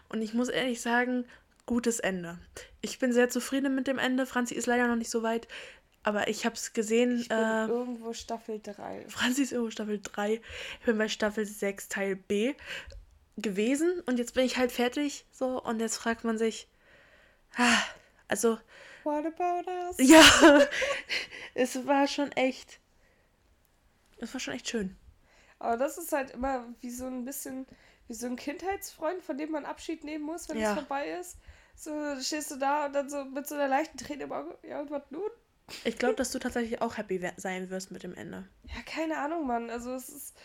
[0.09, 1.25] Und ich muss ehrlich sagen,
[1.65, 2.37] gutes Ende.
[2.81, 4.25] Ich bin sehr zufrieden mit dem Ende.
[4.25, 5.47] Franzi ist leider noch nicht so weit.
[6.03, 7.19] Aber ich habe es gesehen.
[7.19, 9.05] Ich bin äh, irgendwo Staffel 3.
[9.07, 10.33] Franzi ist irgendwo Staffel 3.
[10.79, 12.55] Ich bin bei Staffel 6 Teil B
[13.37, 16.67] gewesen und jetzt bin ich halt fertig so und jetzt fragt man sich,
[17.55, 17.77] ah,
[18.27, 18.57] also
[19.03, 19.95] What about us?
[19.99, 20.23] Ja,
[21.55, 22.79] es war schon echt.
[24.17, 24.95] Es war schon echt schön.
[25.57, 27.65] Aber das ist halt immer wie so ein bisschen,
[28.07, 30.69] wie so ein Kindheitsfreund, von dem man Abschied nehmen muss, wenn ja.
[30.71, 31.37] es vorbei ist.
[31.75, 34.81] So stehst du da und dann so mit so einer leichten Träne im Auge, ja
[34.81, 35.29] und was nun?
[35.83, 38.47] Ich glaube, dass du tatsächlich auch happy sein wirst mit dem Ende.
[38.63, 39.69] Ja, keine Ahnung, Mann.
[39.69, 40.35] Also es ist.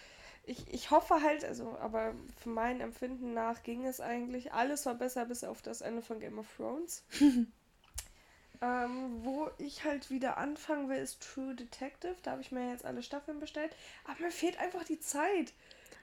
[0.49, 4.53] Ich, ich hoffe halt, also, aber für mein Empfinden nach ging es eigentlich.
[4.53, 7.05] Alles war besser bis auf das Ende von Game of Thrones.
[8.63, 12.15] ähm, wo ich halt wieder anfangen will, ist True Detective.
[12.23, 13.75] Da habe ich mir jetzt alle Staffeln bestellt.
[14.05, 15.53] Aber mir fehlt einfach die Zeit.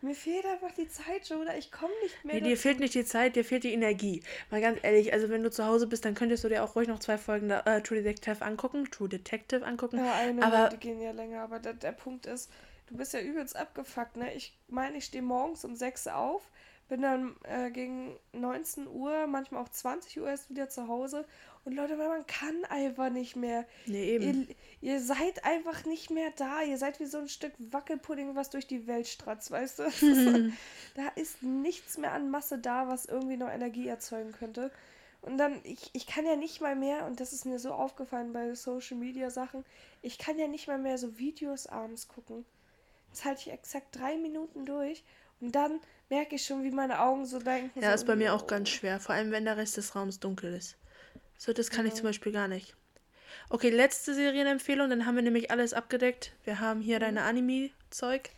[0.02, 1.56] Mir fehlt einfach die Zeit, Joda.
[1.56, 2.36] Ich komme nicht mehr.
[2.36, 4.22] Nee, dir fehlt nicht die Zeit, dir fehlt die Energie.
[4.52, 6.88] Mal ganz ehrlich, also wenn du zu Hause bist, dann könntest du dir auch ruhig
[6.88, 8.90] noch zwei Folgen da, äh, True Detective angucken.
[8.92, 9.98] True Detective angucken.
[9.98, 11.42] Ja, eine, aber, die gehen ja länger.
[11.42, 12.52] Aber der, der Punkt ist,
[12.88, 14.34] du bist ja übelst abgefuckt, ne?
[14.34, 16.50] Ich meine, ich stehe morgens um 6 auf,
[16.90, 21.26] bin dann äh, gegen 19 Uhr, manchmal auch 20 Uhr erst wieder zu Hause
[21.66, 23.66] und Leute, weil man kann einfach nicht mehr.
[23.86, 24.48] Nee, eben.
[24.82, 26.62] Ihr, ihr, seid einfach nicht mehr da.
[26.62, 29.84] Ihr seid wie so ein Stück Wackelpudding, was durch die Welt stratzt, weißt du?
[30.96, 34.72] da ist nichts mehr an Masse da, was irgendwie noch Energie erzeugen könnte.
[35.22, 38.34] Und dann, ich, ich kann ja nicht mal mehr, und das ist mir so aufgefallen
[38.34, 39.64] bei Social Media Sachen,
[40.02, 42.46] ich kann ja nicht mal mehr so Videos abends gucken.
[43.10, 45.04] Das halte ich exakt drei Minuten durch
[45.40, 47.80] und dann merke ich schon, wie meine Augen so denken.
[47.80, 50.20] Ja, so, ist bei mir auch ganz schwer, vor allem wenn der Rest des Raums
[50.20, 50.76] dunkel ist.
[51.44, 51.92] So, das kann ja.
[51.92, 52.74] ich zum Beispiel gar nicht.
[53.50, 56.32] Okay, letzte Serienempfehlung, dann haben wir nämlich alles abgedeckt.
[56.46, 57.28] Wir haben hier deine mhm.
[57.28, 58.30] Anime-Zeug.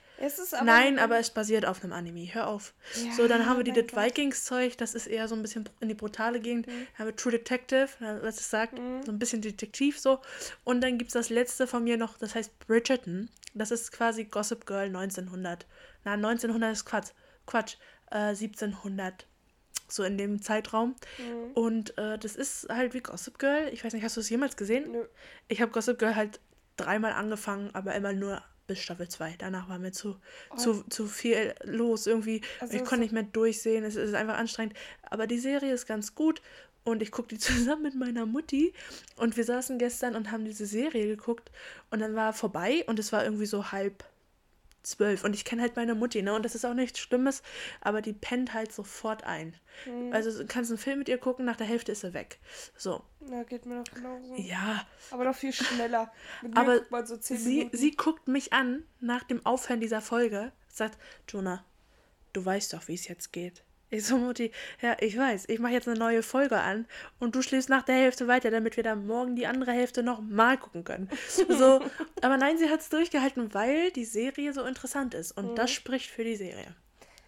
[0.63, 2.33] Nein, aber es basiert auf einem Anime.
[2.33, 2.73] Hör auf.
[2.95, 5.89] Ja, so, dann haben wir die Dead Vikings-Zeug, das ist eher so ein bisschen in
[5.89, 6.65] die brutale Gegend.
[6.65, 6.71] Mhm.
[6.71, 9.03] Dann haben wir True Detective, was es sagt, mhm.
[9.03, 10.19] so ein bisschen Detektiv so.
[10.63, 13.29] Und dann gibt es das letzte von mir noch, das heißt Bridgerton.
[13.53, 15.67] Das ist quasi Gossip Girl 1900.
[16.05, 17.11] Na, 1900 ist Quatsch.
[17.45, 17.75] Quatsch.
[18.09, 19.27] Äh, 1700
[19.87, 20.95] so in dem Zeitraum.
[21.17, 21.51] Mhm.
[21.53, 23.69] Und äh, das ist halt wie Gossip Girl.
[23.73, 24.91] Ich weiß nicht, hast du es jemals gesehen?
[24.91, 25.05] Nö.
[25.47, 26.39] Ich habe Gossip Girl halt
[26.77, 29.35] dreimal angefangen, aber immer nur bis Staffel 2.
[29.37, 30.17] Danach war mir zu,
[30.51, 30.57] oh.
[30.57, 32.07] zu, zu viel los.
[32.07, 33.83] Irgendwie, also ich konnte nicht mehr durchsehen.
[33.83, 34.75] Es ist einfach anstrengend.
[35.03, 36.41] Aber die Serie ist ganz gut.
[36.83, 38.73] Und ich gucke die zusammen mit meiner Mutti.
[39.17, 41.51] Und wir saßen gestern und haben diese Serie geguckt.
[41.91, 44.03] Und dann war vorbei und es war irgendwie so halb
[44.85, 45.23] zwölf.
[45.23, 46.33] Und ich kenne halt meine Mutti, ne?
[46.33, 47.41] Und das ist auch nichts Schlimmes,
[47.81, 49.55] aber die pennt halt sofort ein.
[49.85, 50.13] Mhm.
[50.13, 52.39] Also du kannst einen Film mit ihr gucken, nach der Hälfte ist sie weg.
[52.77, 53.03] So.
[53.29, 54.35] Ja, geht mir doch genauso.
[54.35, 54.85] Ja.
[55.11, 56.11] Aber doch viel schneller.
[56.41, 61.63] Mit aber so sie, sie guckt mich an nach dem Aufhören dieser Folge, sagt, Jonah,
[62.33, 63.63] du weißt doch, wie es jetzt geht.
[63.91, 66.87] Ich so, Mutti, ja, ich weiß, ich mache jetzt eine neue Folge an
[67.19, 70.57] und du schläfst nach der Hälfte weiter, damit wir dann morgen die andere Hälfte nochmal
[70.57, 71.09] gucken können.
[71.47, 71.81] So,
[72.21, 75.55] aber nein, sie hat es durchgehalten, weil die Serie so interessant ist und mhm.
[75.55, 76.75] das spricht für die Serie.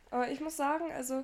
[0.09, 1.23] Aber ich muss sagen, also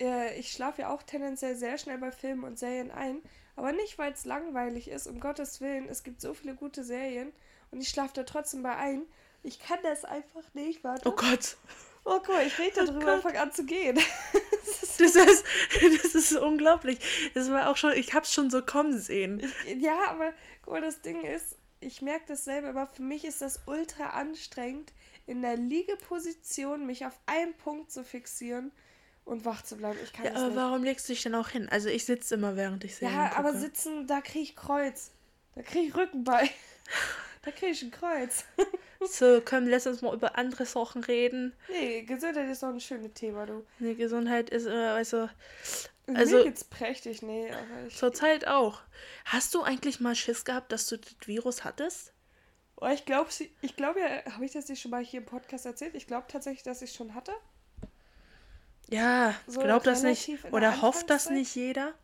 [0.00, 3.18] äh, ich schlafe ja auch tendenziell sehr schnell bei Filmen und Serien ein,
[3.56, 7.32] aber nicht, weil es langweilig ist, um Gottes Willen, es gibt so viele gute Serien
[7.70, 9.02] und ich schlafe da trotzdem bei ein.
[9.42, 11.08] Ich kann das einfach nicht, warte.
[11.08, 11.56] Oh Gott.
[12.04, 13.98] Oh, guck mal, ich rede darüber, oh fang an zu gehen.
[15.00, 15.44] das, ist,
[16.02, 16.98] das ist unglaublich.
[17.34, 19.42] Das war auch schon, ich hab's schon so kommen sehen.
[19.66, 20.32] Ich, ja, aber
[20.62, 24.10] guck mal, das Ding ist, ich merke das selber, aber für mich ist das ultra
[24.10, 24.92] anstrengend,
[25.26, 28.72] in der Liegeposition mich auf einen Punkt zu fixieren
[29.24, 29.98] und wach zu bleiben.
[30.02, 30.56] Ich kann ja, aber nicht.
[30.56, 31.68] warum legst du dich denn auch hin?
[31.70, 33.08] Also ich sitze immer, während ich sehe.
[33.08, 35.12] Ja, aber sitzen, da kriege ich Kreuz.
[35.54, 36.50] Da kriege ich Rücken bei.
[37.42, 38.44] Da kriege ich ein Kreuz.
[39.06, 41.54] So, komm, lass uns mal über andere Sachen reden.
[41.68, 43.64] Nee, Gesundheit ist doch ein schönes Thema, du.
[43.78, 45.30] Nee, Gesundheit ist weißt du.
[46.14, 47.96] Also, Mir geht's prächtig, nee, aber ich.
[47.96, 48.80] Zurzeit auch.
[49.24, 52.12] Hast du eigentlich mal Schiss gehabt, dass du das Virus hattest?
[52.76, 55.66] Oh, ich glaube, ich glaube ja, habe ich das nicht schon mal hier im Podcast
[55.66, 55.94] erzählt?
[55.94, 57.32] Ich glaube tatsächlich, dass ich es schon hatte.
[58.88, 60.30] Ja, so glaubt das nicht.
[60.50, 61.94] Oder hofft das nicht jeder?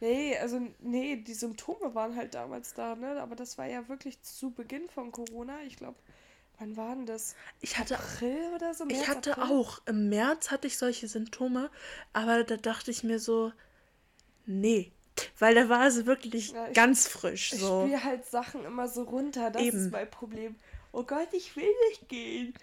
[0.00, 3.20] Nee, also nee, die Symptome waren halt damals da, ne?
[3.20, 5.62] Aber das war ja wirklich zu Beginn von Corona.
[5.62, 5.96] Ich glaube,
[6.62, 7.34] wann war denn das?
[7.60, 8.84] Ich hatte April oder so.
[8.84, 9.56] März, ich hatte April?
[9.56, 11.70] auch im März hatte ich solche Symptome,
[12.12, 13.52] aber da dachte ich mir so,
[14.46, 14.92] nee,
[15.38, 17.50] weil da war es wirklich ja, ich, ganz frisch.
[17.50, 17.84] So.
[17.84, 19.50] Ich spiele halt Sachen immer so runter.
[19.50, 19.78] Das Eben.
[19.78, 20.56] ist mein Problem.
[20.92, 22.54] Oh Gott, ich will nicht gehen.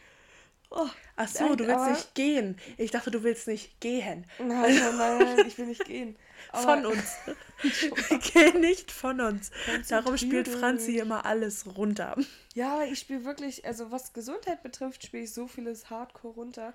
[0.72, 2.58] Oh, Ach so, nein, du willst nicht gehen.
[2.78, 4.26] Ich dachte, du willst nicht gehen.
[4.38, 6.16] Nein, nein, nein, ich will nicht gehen.
[6.54, 7.18] Von uns.
[8.34, 9.52] Geh nicht von uns.
[9.90, 12.16] Darum spielt Franzi immer alles runter.
[12.54, 16.74] Ja, ich spiele wirklich, also was Gesundheit betrifft, spiele ich so vieles Hardcore runter.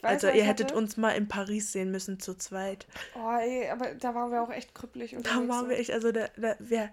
[0.00, 0.78] Weiß, also ihr hättet hatte...
[0.78, 2.86] uns mal in Paris sehen müssen zu zweit.
[3.14, 5.16] Oh ey, aber da waren wir auch echt krüppelig.
[5.22, 6.90] Da waren wir echt, also da, da, wir,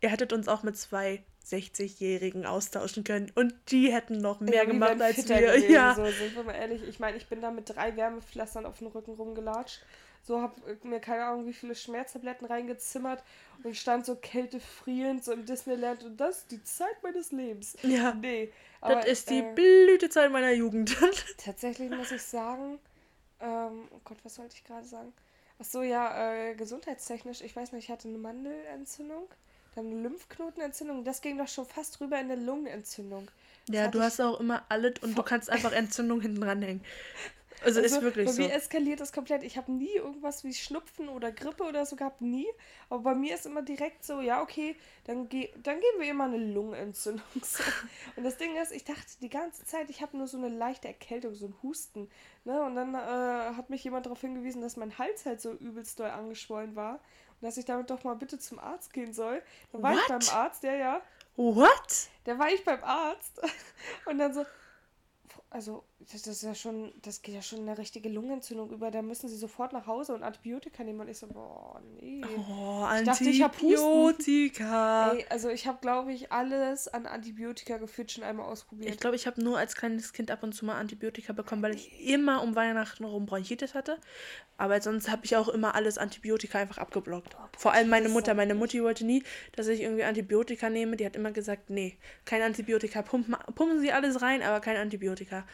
[0.00, 3.32] ihr hättet uns auch mit zwei 60-Jährigen austauschen können.
[3.34, 5.40] Und die hätten noch mehr ja, gemacht als wir.
[5.40, 5.94] Gewesen, ja.
[5.94, 6.82] So, sind wir mal ehrlich.
[6.84, 9.84] Ich meine, ich bin da mit drei Wärmepflastern auf dem Rücken rumgelatscht.
[10.22, 10.54] So habe
[10.84, 13.24] mir keine Ahnung, wie viele Schmerztabletten reingezimmert
[13.64, 17.76] und stand so kältefrierend so im Disneyland und das ist die Zeit meines Lebens.
[17.82, 18.14] Ja.
[18.14, 18.52] Nee.
[18.80, 20.96] Aber, das ist die äh, Blütezeit meiner Jugend.
[21.38, 22.78] tatsächlich muss ich sagen,
[23.40, 25.12] ähm, oh Gott, was sollte ich gerade sagen?
[25.58, 29.28] Ach so, ja, äh, gesundheitstechnisch, ich weiß nicht, ich hatte eine Mandelentzündung,
[29.74, 33.28] dann eine Lymphknotenentzündung, das ging doch schon fast rüber in eine Lungenentzündung.
[33.66, 36.84] Das ja, du hast auch immer alles und du kannst einfach Entzündung hinten dranhängen.
[37.64, 38.42] Also, also ist wirklich bei so.
[38.42, 39.42] Bei mir eskaliert das komplett.
[39.42, 42.46] Ich habe nie irgendwas wie Schnupfen oder Grippe oder so gehabt, nie.
[42.88, 46.24] Aber bei mir ist immer direkt so, ja, okay, dann, ge dann geben wir immer
[46.24, 47.22] eine Lungenentzündung.
[47.42, 47.62] So.
[48.16, 50.88] Und das Ding ist, ich dachte die ganze Zeit, ich habe nur so eine leichte
[50.88, 52.08] Erkältung, so ein Husten.
[52.44, 52.62] Ne?
[52.62, 56.10] Und dann äh, hat mich jemand darauf hingewiesen, dass mein Hals halt so übelst doll
[56.10, 56.94] angeschwollen war.
[56.94, 59.42] Und dass ich damit doch mal bitte zum Arzt gehen soll.
[59.72, 60.00] Dann war What?
[60.00, 61.02] ich beim Arzt, ja, ja.
[61.36, 62.08] What?
[62.24, 63.40] Da war ich beim Arzt.
[64.06, 64.44] Und dann so,
[65.50, 68.90] also das, ist ja schon, das geht ja schon in eine richtige Lungenentzündung über.
[68.90, 71.00] Da müssen sie sofort nach Hause und Antibiotika nehmen.
[71.00, 72.22] Und ich so, boah, nee.
[72.24, 75.12] Oh, ich dachte, ich Antibiotika.
[75.12, 78.90] Ey, also ich habe, glaube ich, alles an Antibiotika gefühlt schon einmal ausprobiert.
[78.90, 81.74] Ich glaube, ich habe nur als kleines Kind ab und zu mal Antibiotika bekommen, weil
[81.74, 83.98] ich immer um Weihnachten rum Bronchitis hatte.
[84.56, 87.36] Aber sonst habe ich auch immer alles Antibiotika einfach abgeblockt.
[87.36, 88.34] Oh, Vor allem meine Mutter.
[88.34, 89.22] Meine Mutti wollte nie,
[89.56, 90.96] dass ich irgendwie Antibiotika nehme.
[90.96, 93.02] Die hat immer gesagt, nee, kein Antibiotika.
[93.02, 95.44] Pumpen, pumpen Sie alles rein, aber kein Antibiotika.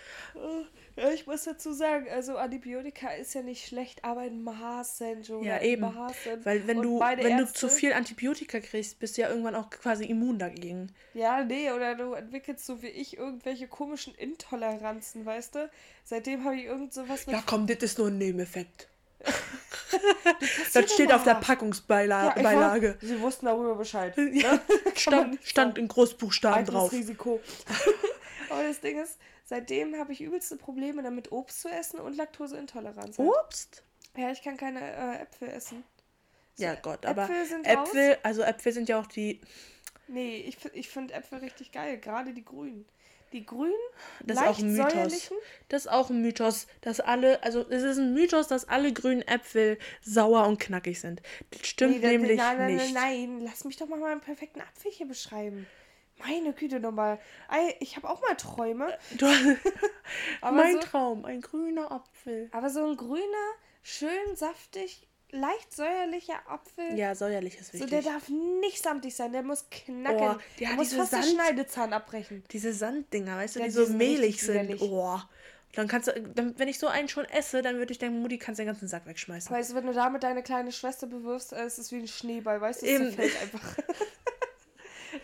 [0.97, 5.45] Ja, ich muss dazu sagen, also Antibiotika ist ja nicht schlecht, aber in Maßen, Joe.
[5.45, 5.83] Ja, eben.
[5.83, 6.45] Maßen.
[6.45, 9.71] Weil wenn, du, wenn Ärzte, du zu viel Antibiotika kriegst, bist du ja irgendwann auch
[9.71, 10.93] quasi immun dagegen.
[11.15, 15.71] Ja, nee, oder du entwickelst so wie ich irgendwelche komischen Intoleranzen, weißt du?
[16.03, 17.37] Seitdem habe ich irgend sowas mit...
[17.37, 18.89] Ja komm, das ist nur ein Nebeneffekt.
[20.73, 22.41] das steht auf der Packungsbeilage.
[22.43, 24.17] Ja, sie wussten darüber Bescheid.
[24.33, 24.61] Ja, ne?
[24.95, 26.93] stand, stand in Großbuchstaben drauf.
[26.93, 27.41] Risiko.
[28.51, 33.19] Aber das Ding ist, seitdem habe ich übelste Probleme damit, Obst zu essen und Laktoseintoleranz.
[33.19, 33.29] Halt.
[33.29, 33.83] Obst?
[34.17, 35.85] Ja, ich kann keine äh, Äpfel essen.
[36.55, 38.19] So, ja, Gott, Äpfel aber sind Äpfel, raus.
[38.23, 39.41] also Äpfel sind ja auch die.
[40.07, 42.85] Nee, ich, ich finde Äpfel richtig geil, gerade die grünen.
[43.33, 43.75] Die grünen,
[44.25, 45.31] das ist auch ein Mythos.
[45.69, 49.21] Das ist auch ein Mythos, dass alle, also es ist ein Mythos, dass alle grünen
[49.21, 51.21] Äpfel sauer und knackig sind.
[51.51, 52.95] Das stimmt nee, nämlich nein, nein, nicht.
[52.95, 55.67] Nein, nein, lass mich doch mal einen perfekten Apfel hier beschreiben.
[56.19, 57.19] Meine Güte nochmal.
[57.81, 58.97] Ich habe auch mal Träume.
[59.17, 59.27] Du,
[60.43, 62.49] mein so, Traum, ein grüner Apfel.
[62.53, 63.53] Aber so ein grüner,
[63.83, 66.97] schön saftig, leicht säuerlicher Apfel.
[66.97, 67.89] Ja, säuerlich ist wichtig.
[67.89, 70.37] So, der darf nicht samtig sein, der muss knacken.
[70.37, 72.45] Oh, der muss fast Sand, den Schneidezahn abbrechen.
[72.51, 74.81] Diese Sanddinger, weißt du, ja, die, die so mehlig sind.
[74.81, 75.19] Oh.
[75.75, 78.39] Dann kannst du, dann, wenn ich so einen schon esse, dann würde ich denken, Mutti,
[78.39, 79.55] kannst den ganzen Sack wegschmeißen.
[79.55, 82.61] Weißt du, wenn du damit deine kleine Schwester bewirfst, äh, ist es wie ein Schneeball,
[82.61, 83.77] weißt du, es zerfällt einfach.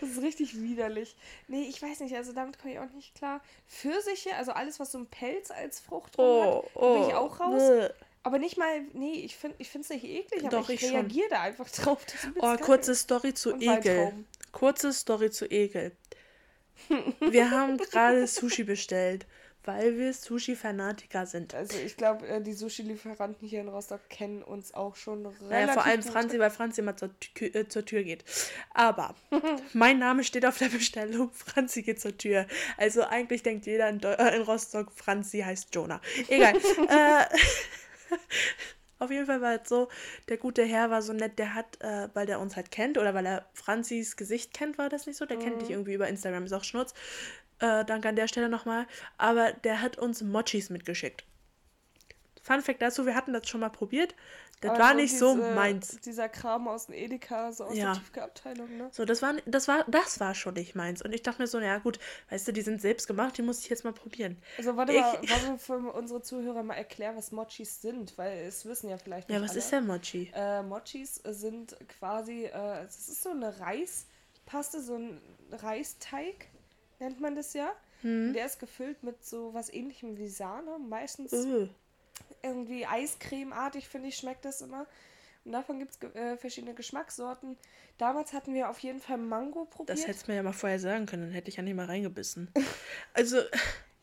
[0.01, 1.17] Das ist richtig widerlich.
[1.49, 3.41] Nee, ich weiß nicht, also damit komme ich auch nicht klar.
[3.69, 7.41] Pfirsiche, also alles, was so ein Pelz als Frucht oh, hat, oh, bin ich auch
[7.41, 7.63] raus.
[7.63, 7.89] Bleh.
[8.23, 11.43] Aber nicht mal, nee, ich finde es nicht eklig, aber Doch, ich, ich reagiere da
[11.43, 12.05] einfach drauf.
[12.37, 14.25] Oh, kurze Story zu Ekel.
[14.51, 15.93] Kurze Story zu Ekel.
[17.21, 19.27] Wir haben gerade Sushi bestellt
[19.65, 21.55] weil wir Sushi-Fanatiker sind.
[21.55, 25.73] Also ich glaube, äh, die Sushi-Lieferanten hier in Rostock kennen uns auch schon relativ naja,
[25.73, 28.25] vor allem Franzi, weil Franzi immer zur, äh, zur Tür geht.
[28.73, 29.15] Aber
[29.73, 32.47] mein Name steht auf der Bestellung, Franzi geht zur Tür.
[32.77, 36.01] Also eigentlich denkt jeder in, äh, in Rostock, Franzi heißt Jonah.
[36.29, 36.57] Egal.
[36.89, 37.25] äh,
[38.99, 39.89] auf jeden Fall war es so,
[40.29, 43.15] der gute Herr war so nett, der hat, äh, weil der uns halt kennt oder
[43.15, 45.27] weil er Franzis Gesicht kennt, war das nicht so?
[45.27, 45.43] Der mhm.
[45.43, 46.95] kennt dich irgendwie über Instagram, ist auch Schnurz.
[47.61, 48.87] Äh, danke an der Stelle nochmal.
[49.19, 51.25] Aber der hat uns Mochis mitgeschickt.
[52.43, 54.15] Fun Fact dazu, wir hatten das schon mal probiert.
[54.61, 55.99] Das Aber war nicht diese, so meins.
[56.01, 57.93] Dieser Kram aus dem Edeka, so aus ja.
[57.93, 58.89] der Tiefkühlabteilung, ne?
[58.93, 61.03] So, das war, das, war, das war schon nicht meins.
[61.03, 61.99] Und ich dachte mir so, naja gut,
[62.31, 64.39] weißt du, die sind selbst gemacht, die muss ich jetzt mal probieren.
[64.57, 68.65] Also warte ich, mal, wollen für unsere Zuhörer mal erklären, was Mochis sind, weil es
[68.65, 69.59] wissen ja vielleicht nicht Ja, was alle.
[69.59, 70.31] ist denn Mochi?
[70.35, 76.47] Äh, Mochis sind quasi, äh, es ist so eine Reispaste, so ein Reisteig
[77.01, 77.73] nennt man das ja.
[78.03, 78.33] Hm.
[78.33, 80.79] Der ist gefüllt mit so was ähnlichem wie Sahne.
[80.79, 81.69] Meistens uh.
[82.43, 84.87] irgendwie Eiscremeartig, finde ich, schmeckt das immer.
[85.45, 87.57] Und davon gibt es äh, verschiedene Geschmackssorten.
[87.99, 89.99] Damals hatten wir auf jeden Fall Mango probiert.
[89.99, 91.87] Das hättest du mir ja mal vorher sagen können, dann hätte ich ja nicht mal
[91.87, 92.51] reingebissen.
[93.15, 93.39] also.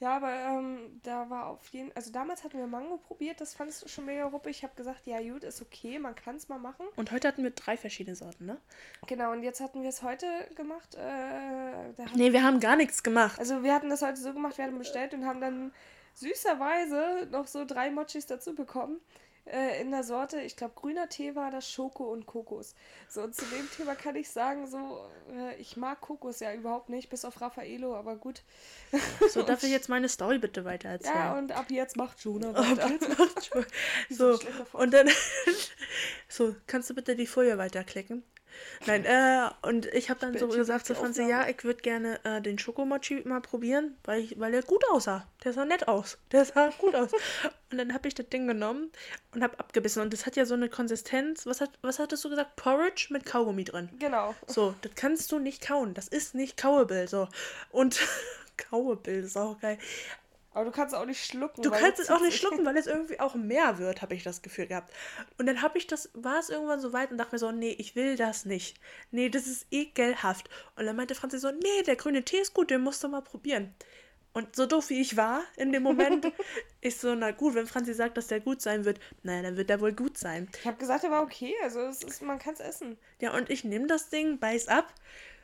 [0.02, 3.84] Ja, aber ähm, da war auf jeden also damals hatten wir Mango probiert, das fandest
[3.84, 4.58] du schon mega ruppig.
[4.58, 6.88] Ich habe gesagt, ja gut, ist okay, man kann es mal machen.
[6.96, 8.58] Und heute hatten wir drei verschiedene Sorten, ne?
[9.06, 10.96] Genau, und jetzt hatten wir es heute gemacht.
[10.96, 13.38] Äh, nee, wir haben gar nichts gemacht.
[13.38, 15.72] Also wir hatten das heute so gemacht, wir hatten bestellt und haben dann
[16.16, 19.00] süßerweise noch so drei Mochis dazu bekommen.
[19.46, 22.76] Äh, in der Sorte, ich glaube, grüner Tee war das Schoko und Kokos.
[23.10, 26.90] So, und zu dem Thema kann ich sagen, so, äh, ich mag Kokos ja überhaupt
[26.90, 28.44] nicht, bis auf Raffaello, aber gut.
[29.30, 31.16] So, darf ich jetzt meine Story bitte weiter erzählen?
[31.16, 32.86] Ja, und ab jetzt macht Jonah weiter.
[32.86, 33.68] Ab jetzt macht Jonah.
[34.10, 34.40] So,
[34.74, 35.10] und dann,
[36.28, 38.24] so, kannst du bitte die Folie weiterklicken?
[38.86, 42.42] Nein, äh, und ich habe dann so gesagt zu Franzi, ja, ich würde gerne äh,
[42.42, 45.28] den Schokomochi mal probieren, weil, ich, weil der gut aussah.
[45.44, 46.18] Der sah nett aus.
[46.32, 47.12] Der sah gut aus.
[47.72, 48.92] Und dann habe ich das Ding genommen
[49.34, 50.02] und habe abgebissen.
[50.02, 51.46] Und das hat ja so eine Konsistenz.
[51.46, 52.56] Was, hat, was hattest du gesagt?
[52.56, 53.90] Porridge mit Kaugummi drin.
[54.00, 54.36] Genau.
[54.48, 55.94] So, das kannst du nicht kauen.
[55.94, 57.08] Das ist nicht Kauebill.
[57.08, 57.28] So.
[57.72, 58.00] Und
[58.58, 59.78] Kauebill ist auch geil.
[60.54, 61.62] Aber du kannst es auch nicht schlucken.
[61.62, 64.42] Du kannst es auch nicht schlucken, weil es irgendwie auch mehr wird, habe ich das
[64.42, 64.94] Gefühl gehabt.
[65.38, 67.76] Und dann habe ich das, war es irgendwann so weit und dachte mir so, nee,
[67.78, 68.78] ich will das nicht.
[69.12, 70.50] Nee, das ist ekelhaft.
[70.76, 73.22] Und dann meinte Franzi so, nee, der grüne Tee ist gut, den musst du mal
[73.22, 73.74] probieren.
[74.34, 76.32] Und so doof wie ich war in dem Moment,
[76.82, 79.70] ist so, na gut, wenn Franzi sagt, dass der gut sein wird, naja, dann wird
[79.70, 80.50] der wohl gut sein.
[80.60, 82.98] Ich habe gesagt, er war okay, also es ist, man kann es essen.
[83.20, 84.94] Ja, und ich nehme das Ding, beiß ab,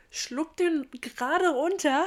[0.10, 2.06] schluck den gerade runter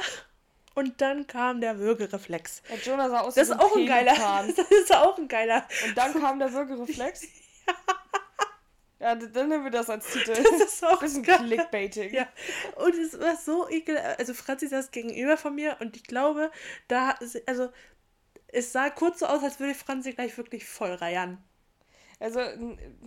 [0.75, 2.63] und dann kam der Würgereflex.
[2.69, 4.13] Der Jonah sah aus das wie ist auch ein geiler.
[4.55, 5.67] Das ist auch ein geiler.
[5.85, 7.23] Und dann kam der Würgereflex.
[7.67, 7.73] ja.
[8.99, 10.33] Ja, dann nehmen wir das als Titel.
[10.35, 11.39] Das ist auch bisschen geil.
[11.39, 12.13] Clickbaiting.
[12.13, 12.27] Ja.
[12.75, 13.97] Und es war so ekel.
[13.97, 16.51] Also Franzi saß gegenüber von mir und ich glaube,
[16.87, 17.69] da, also
[18.47, 21.43] es sah kurz so aus, als würde Franzi gleich wirklich voll reiern.
[22.19, 22.39] Also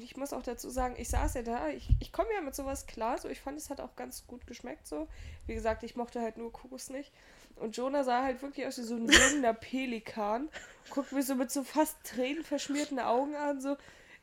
[0.01, 2.89] ich muss auch dazu sagen, ich saß ja da, ich, ich komme ja mit sowas
[2.89, 5.07] klar, so ich fand es hat auch ganz gut geschmeckt so.
[5.47, 7.13] Wie gesagt, ich mochte halt nur Kokos nicht.
[7.57, 10.49] Und Jonah sah halt wirklich aus wie so ein jüngender Pelikan.
[10.91, 13.77] Guckt mich so mit so fast tränenverschmierten Augen an, so.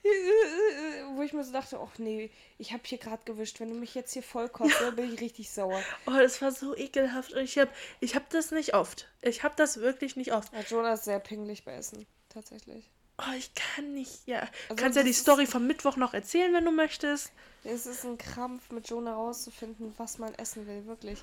[1.15, 3.59] Wo ich mir so dachte, ach nee, ich habe hier gerade gewischt.
[3.59, 5.81] Wenn du mich jetzt hier voll kotzt, dann bin ich richtig sauer.
[6.07, 7.33] Oh, das war so ekelhaft.
[7.33, 9.07] Und ich habe ich hab das nicht oft.
[9.21, 10.51] Ich habe das wirklich nicht oft.
[10.53, 12.89] Ja, Jonah ist sehr pingelig bei Essen, tatsächlich.
[13.19, 14.39] Oh, ich kann nicht, ja.
[14.69, 17.31] Also Kannst ja die Story vom Mittwoch noch erzählen, wenn du möchtest.
[17.63, 21.21] Es ist ein Krampf, mit Jonah rauszufinden, was man essen will, wirklich.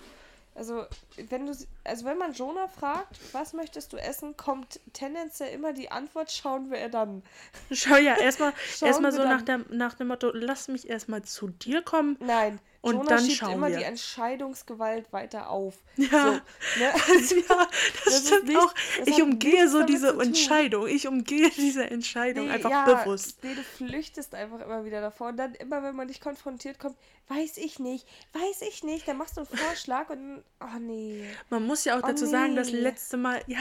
[0.59, 0.87] Also,
[1.29, 1.53] wenn du,
[1.85, 6.73] also wenn man Jonah fragt, was möchtest du essen, kommt tendenziell immer die Antwort, schauen
[6.73, 7.23] wir dann.
[7.71, 11.83] Schau ja, erstmal erstmal so nach, der, nach dem Motto, lass mich erstmal zu dir
[11.83, 12.17] kommen.
[12.19, 13.79] Nein, und Jonah dann schiebt immer wir.
[13.79, 15.75] die Entscheidungsgewalt weiter auf.
[15.99, 16.31] Ja, so,
[16.81, 16.95] ne?
[17.09, 17.43] also, ja
[18.05, 18.73] das, das stimmt nicht, auch.
[19.05, 20.87] Ich umgehe so diese Entscheidung.
[20.87, 23.43] Ich umgehe diese Entscheidung nee, einfach ja, bewusst.
[23.43, 25.29] Nee, du flüchtest einfach immer wieder davor.
[25.29, 26.97] Und dann immer, wenn man dich konfrontiert kommt,
[27.29, 31.25] weiß ich nicht, weiß ich nicht, dann machst du einen Vorschlag und, oh nee.
[31.51, 32.31] Man muss ja auch oh, dazu nee.
[32.31, 33.59] sagen, das letzte Mal, ja,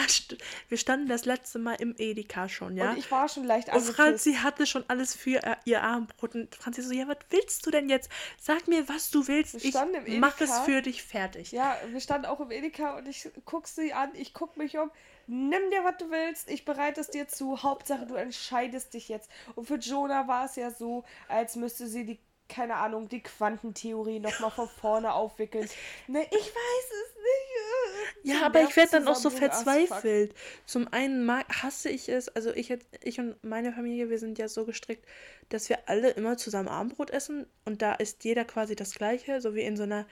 [0.69, 2.91] wir standen das letzte Mal im Edeka schon, ja.
[2.91, 6.35] Und ich war schon leicht Und Franzi hatte schon alles für äh, ihr Armbrot.
[6.35, 8.09] Und Franzi so, ja, was willst du denn jetzt?
[8.39, 9.55] Sag mir, was du willst.
[9.63, 9.73] Ich
[10.19, 11.53] mach es für dich fertig.
[11.53, 14.91] Ja, wir standen auch im Edeka und ich guck sie an, ich guck mich um.
[15.27, 17.63] Nimm dir, was du willst, ich bereite es dir zu.
[17.63, 19.29] Hauptsache, du entscheidest dich jetzt.
[19.55, 24.19] Und für Jonah war es ja so, als müsste sie die keine Ahnung, die Quantentheorie
[24.19, 25.67] nochmal von vorne aufwickeln.
[26.07, 28.25] Ne, ich weiß es nicht.
[28.27, 30.33] Ja, aber ich werde dann auch so verzweifelt.
[30.65, 34.47] Zum einen mag, hasse ich es, also ich, ich und meine Familie, wir sind ja
[34.47, 35.05] so gestrickt,
[35.49, 39.55] dass wir alle immer zusammen Abendbrot essen und da ist jeder quasi das Gleiche, so
[39.55, 40.05] wie in so einer,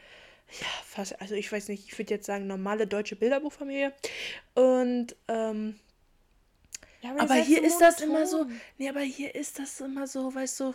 [0.59, 3.93] ja, fast, also ich weiß nicht, ich würde jetzt sagen, normale deutsche Bilderbuchfamilie.
[4.53, 5.79] Und, ähm,
[7.01, 10.07] ja, aber, aber hier so ist das immer so, nee, aber hier ist das immer
[10.07, 10.73] so, weißt du,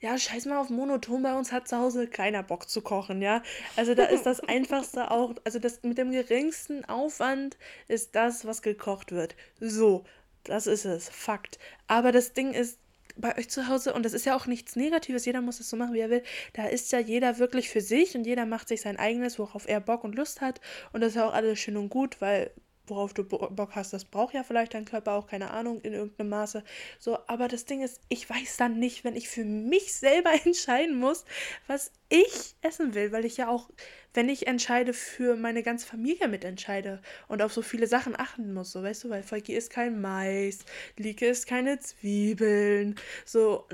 [0.00, 3.42] ja, scheiß mal auf monoton, bei uns hat zu Hause keiner Bock zu kochen, ja.
[3.76, 8.62] Also da ist das Einfachste auch, also das mit dem geringsten Aufwand ist das, was
[8.62, 9.36] gekocht wird.
[9.60, 10.04] So,
[10.44, 11.58] das ist es, Fakt.
[11.86, 12.78] Aber das Ding ist,
[13.16, 15.76] bei euch zu Hause, und das ist ja auch nichts Negatives, jeder muss es so
[15.76, 16.22] machen, wie er will,
[16.54, 19.80] da ist ja jeder wirklich für sich und jeder macht sich sein eigenes, worauf er
[19.80, 20.62] Bock und Lust hat.
[20.92, 22.52] Und das ist ja auch alles schön und gut, weil
[22.90, 26.28] worauf du Bock hast, das braucht ja vielleicht dein Körper auch, keine Ahnung, in irgendeinem
[26.28, 26.64] Maße.
[26.98, 30.98] So, aber das Ding ist, ich weiß dann nicht, wenn ich für mich selber entscheiden
[30.98, 31.24] muss,
[31.66, 33.70] was ich essen will, weil ich ja auch,
[34.12, 38.72] wenn ich entscheide, für meine ganze Familie mitentscheide und auf so viele Sachen achten muss,
[38.72, 40.58] so, weißt du, weil Volki ist kein Mais,
[40.96, 43.66] Lieke ist keine Zwiebeln, so,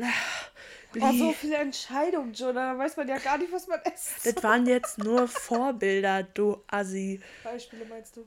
[1.00, 2.72] Oh, so viele Entscheidungen, Jonah.
[2.72, 6.62] Da weiß man ja gar nicht, was man essen Das waren jetzt nur Vorbilder, du
[6.68, 7.20] Assi.
[7.44, 8.26] Beispiele meinst du?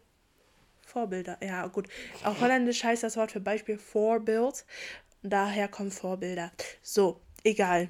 [0.89, 1.37] Vorbilder.
[1.41, 1.87] Ja, gut.
[2.23, 4.65] Auch holländisch heißt das Wort für Beispiel Vorbild.
[5.21, 6.51] Daher kommen Vorbilder.
[6.81, 7.89] So, egal.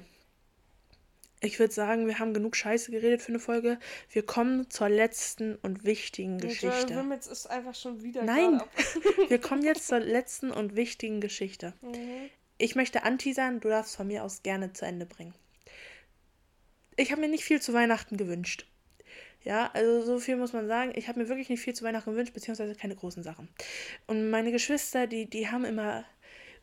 [1.42, 3.78] Ich würde sagen, wir haben genug Scheiße geredet für eine Folge.
[4.10, 6.66] Wir kommen zur letzten und wichtigen Geschichte.
[6.66, 8.22] Joel Wimmitz ist einfach schon wieder.
[8.24, 8.60] Nein,
[9.28, 11.72] wir kommen jetzt zur letzten und wichtigen Geschichte.
[11.80, 12.28] Mhm.
[12.58, 15.34] Ich möchte anteasern, du darfst von mir aus gerne zu Ende bringen.
[16.96, 18.66] Ich habe mir nicht viel zu Weihnachten gewünscht.
[19.42, 20.92] Ja, also so viel muss man sagen.
[20.94, 23.48] Ich habe mir wirklich nicht viel zu Weihnachten gewünscht, beziehungsweise keine großen Sachen.
[24.06, 26.04] Und meine Geschwister, die, die haben immer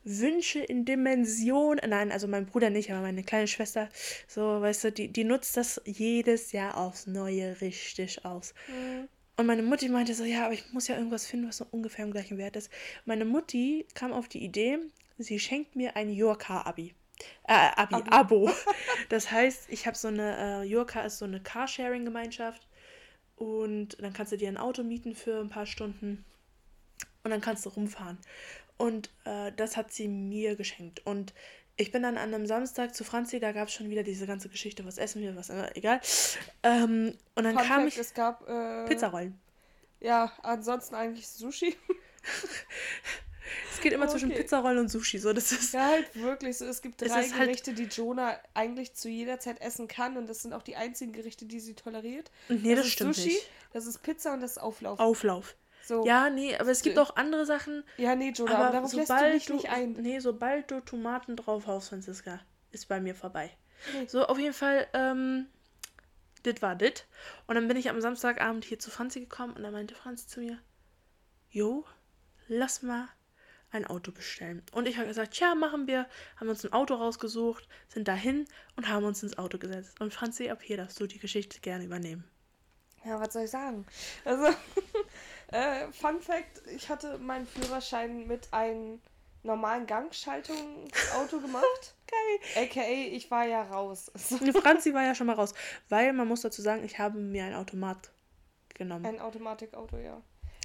[0.03, 1.79] Wünsche in Dimension.
[1.85, 3.89] Nein, also mein Bruder nicht, aber meine kleine Schwester,
[4.27, 8.53] so, weißt du, die, die nutzt das jedes Jahr aufs Neue richtig aus.
[8.67, 9.07] Mhm.
[9.39, 12.05] Und meine Mutti meinte so, ja, aber ich muss ja irgendwas finden, was so ungefähr
[12.05, 12.71] im gleichen Wert ist.
[13.05, 14.79] Meine Mutti kam auf die Idee,
[15.19, 16.95] sie schenkt mir ein Yorka-Abi.
[17.47, 18.51] Äh, Abi, Abi, Abo.
[19.09, 22.67] Das heißt, ich habe so eine, äh, Yorka ist so eine Carsharing-Gemeinschaft
[23.37, 26.25] und dann kannst du dir ein Auto mieten für ein paar Stunden
[27.23, 28.17] und dann kannst du rumfahren.
[28.77, 31.05] Und äh, das hat sie mir geschenkt.
[31.05, 31.33] Und
[31.77, 34.49] ich bin dann an einem Samstag zu Franzi, da gab es schon wieder diese ganze
[34.49, 36.01] Geschichte, was essen wir, was, äh, egal.
[36.63, 37.97] Ähm, und dann Fun kam Fact, ich.
[37.99, 39.39] Es gab äh, Pizzarollen.
[39.99, 41.75] Ja, ansonsten eigentlich Sushi.
[43.77, 44.13] es geht immer okay.
[44.13, 45.19] zwischen Pizzarollen und Sushi.
[45.19, 46.65] So, das ist, ja, halt wirklich so.
[46.65, 50.17] Es gibt drei halt Gerichte, halt die Jonah eigentlich zu jeder Zeit essen kann.
[50.17, 52.31] Und das sind auch die einzigen Gerichte, die sie toleriert.
[52.49, 53.49] Nee, das, das stimmt Sushi, nicht.
[53.73, 54.99] Das ist Pizza und das ist Auflauf.
[54.99, 55.55] Auflauf.
[55.85, 56.05] So.
[56.05, 57.83] Ja, nee, aber es gibt auch andere Sachen.
[57.97, 59.93] Ja, nee, Jonah, aber, aber darauf lässt du dich nicht ein.
[59.93, 63.51] Nee, sobald du Tomaten drauf haust, Franziska, ist bei mir vorbei.
[63.93, 64.07] Nee.
[64.07, 65.45] So, auf jeden Fall, ähm,
[66.43, 67.05] das war das.
[67.45, 70.39] Und dann bin ich am Samstagabend hier zu Franzi gekommen und dann meinte Franzi zu
[70.39, 70.57] mir,
[71.51, 71.85] Jo,
[72.47, 73.07] lass mal
[73.71, 74.63] ein Auto bestellen.
[74.71, 76.07] Und ich habe gesagt, ja, machen wir.
[76.37, 78.45] Haben uns ein Auto rausgesucht, sind dahin
[78.75, 79.99] und haben uns ins Auto gesetzt.
[79.99, 82.23] Und Franzi, ab hier darfst du die Geschichte gerne übernehmen.
[83.05, 83.85] Ja, was soll ich sagen?
[84.25, 84.47] Also,
[85.47, 88.99] äh, Fun Fact: Ich hatte meinen Führerschein mit einem
[89.43, 91.95] normalen Gangschaltungsauto gemacht.
[92.55, 92.65] Geil.
[92.65, 94.11] AKA, ich war ja raus.
[94.15, 95.53] Franzi war ja schon mal raus.
[95.89, 98.11] Weil man muss dazu sagen, ich habe mir ein Automat
[98.73, 99.05] genommen.
[99.05, 100.21] Ein Automatikauto, ja.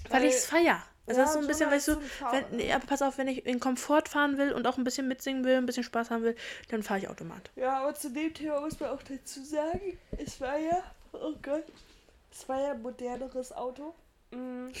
[0.09, 0.83] Weil, weil ich es feier.
[1.05, 2.01] Also ja, das ist so ein bisschen, weißt du,
[2.31, 5.07] wenn, nee, aber pass auf, wenn ich in Komfort fahren will und auch ein bisschen
[5.07, 6.35] mitsingen will, ein bisschen Spaß haben will,
[6.69, 7.51] dann fahre ich Automat.
[7.55, 10.81] Ja, aber zu dem Thema muss man auch dazu sagen, es war ja,
[11.11, 11.65] oh Gott,
[12.31, 13.93] es war ja ein moderneres Auto.
[14.31, 14.71] Mhm.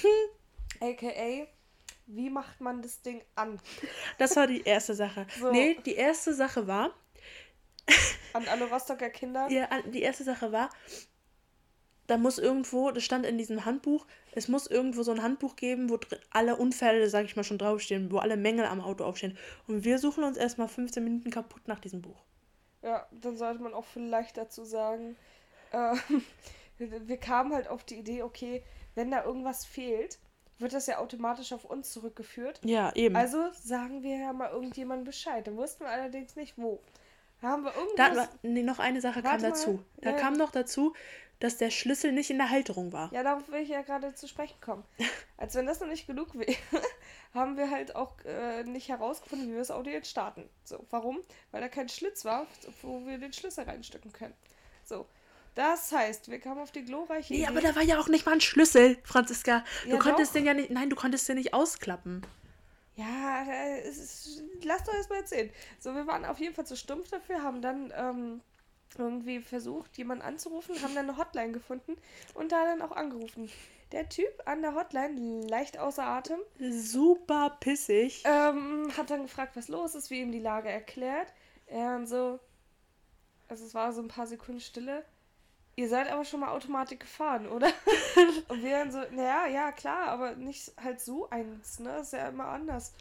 [0.79, 1.45] AKA,
[2.07, 3.59] wie macht man das Ding an?
[4.17, 5.27] Das war die erste Sache.
[5.39, 5.51] So.
[5.51, 6.91] Nee, die erste Sache war.
[8.33, 9.47] an alle Rostocker Kinder?
[9.51, 10.69] Ja, die erste Sache war,
[12.07, 15.89] da muss irgendwo, das stand in diesem Handbuch, es muss irgendwo so ein Handbuch geben,
[15.89, 15.99] wo
[16.31, 19.37] alle Unfälle, sag ich mal, schon draufstehen, wo alle Mängel am Auto aufstehen.
[19.67, 22.23] Und wir suchen uns erstmal 15 Minuten kaputt nach diesem Buch.
[22.81, 25.15] Ja, dann sollte man auch vielleicht dazu sagen,
[25.71, 25.95] äh,
[26.77, 28.63] wir kamen halt auf die Idee, okay,
[28.95, 30.19] wenn da irgendwas fehlt,
[30.59, 32.59] wird das ja automatisch auf uns zurückgeführt.
[32.63, 33.15] Ja, eben.
[33.15, 35.45] Also sagen wir ja mal irgendjemandem Bescheid.
[35.47, 36.79] Dann wussten wir allerdings nicht, wo.
[37.41, 38.29] Da haben wir irgendwas...
[38.29, 39.83] Da, nee, noch eine Sache kam dazu.
[39.97, 40.15] Da ja.
[40.17, 40.93] kam noch dazu,
[41.43, 43.11] dass der Schlüssel nicht in der Halterung war.
[43.11, 44.85] Ja, darauf will ich ja gerade zu sprechen kommen.
[45.37, 46.55] Als wenn das noch nicht genug wäre,
[47.33, 50.49] haben wir halt auch äh, nicht herausgefunden, wie wir das Auto jetzt starten.
[50.63, 51.19] So, warum?
[51.51, 52.47] Weil da kein Schlitz war,
[52.81, 54.33] wo wir den Schlüssel reinstecken können.
[54.85, 55.05] So,
[55.53, 57.47] das heißt, wir kamen auf die glorreiche Nee, Idee.
[57.47, 59.65] aber da war ja auch nicht mal ein Schlüssel, Franziska.
[59.83, 60.39] Du ja, konntest doch.
[60.39, 62.25] den ja nicht, nein, du konntest den nicht ausklappen.
[62.95, 63.43] Ja,
[63.83, 65.49] ist, lass doch erst mal erzählen.
[65.79, 68.41] So, wir waren auf jeden Fall zu stumpf dafür, haben dann ähm,
[68.97, 71.97] irgendwie versucht, jemanden anzurufen, haben dann eine Hotline gefunden
[72.33, 73.49] und da dann auch angerufen.
[73.91, 76.39] Der Typ an der Hotline, leicht außer Atem.
[76.59, 78.23] Super pissig.
[78.25, 81.31] Ähm, hat dann gefragt, was los ist, wie ihm die Lage erklärt.
[81.67, 82.39] Er und so.
[83.47, 85.05] Also es war so ein paar Sekunden Stille.
[85.75, 87.67] Ihr seid aber schon mal Automatik gefahren, oder?
[88.47, 91.97] und wir dann so, naja, ja, klar, aber nicht halt so eins, ne?
[91.97, 92.93] ist ja immer anders.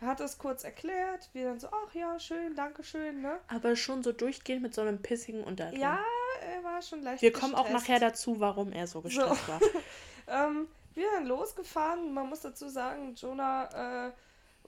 [0.00, 3.38] Er hat es kurz erklärt, wir dann so, ach ja, schön, danke schön, ne?
[3.48, 5.78] Aber schon so durchgehend mit so einem pissigen Unterton.
[5.78, 5.98] Ja,
[6.40, 9.52] er war schon leicht Wir kommen auch nachher dazu, warum er so gestresst so.
[9.52, 9.60] war.
[10.48, 14.12] ähm, wir dann losgefahren, man muss dazu sagen, Jonah äh,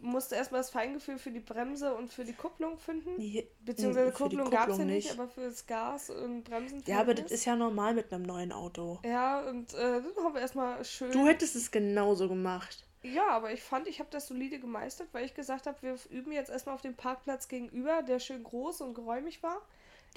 [0.00, 3.16] musste erstmal das Feingefühl für die Bremse und für die Kupplung finden.
[3.16, 6.82] Nee, Beziehungsweise für Kupplung, Kupplung gab es ja nicht, aber für das Gas und Bremsen.
[6.86, 9.00] Ja, aber das ist ja normal mit einem neuen Auto.
[9.04, 11.12] Ja, und äh, dann haben wir erstmal schön.
[11.12, 12.84] Du hättest es genauso gemacht.
[13.02, 16.32] Ja, aber ich fand, ich habe das solide gemeistert, weil ich gesagt habe, wir üben
[16.32, 19.60] jetzt erstmal auf dem Parkplatz gegenüber, der schön groß und geräumig war.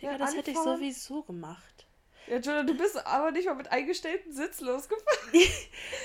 [0.01, 1.88] Ja, das hätte ich sowieso gemacht.
[2.27, 5.29] Ja, Jonah, du bist aber nicht mal mit eingestellten Sitz losgefahren.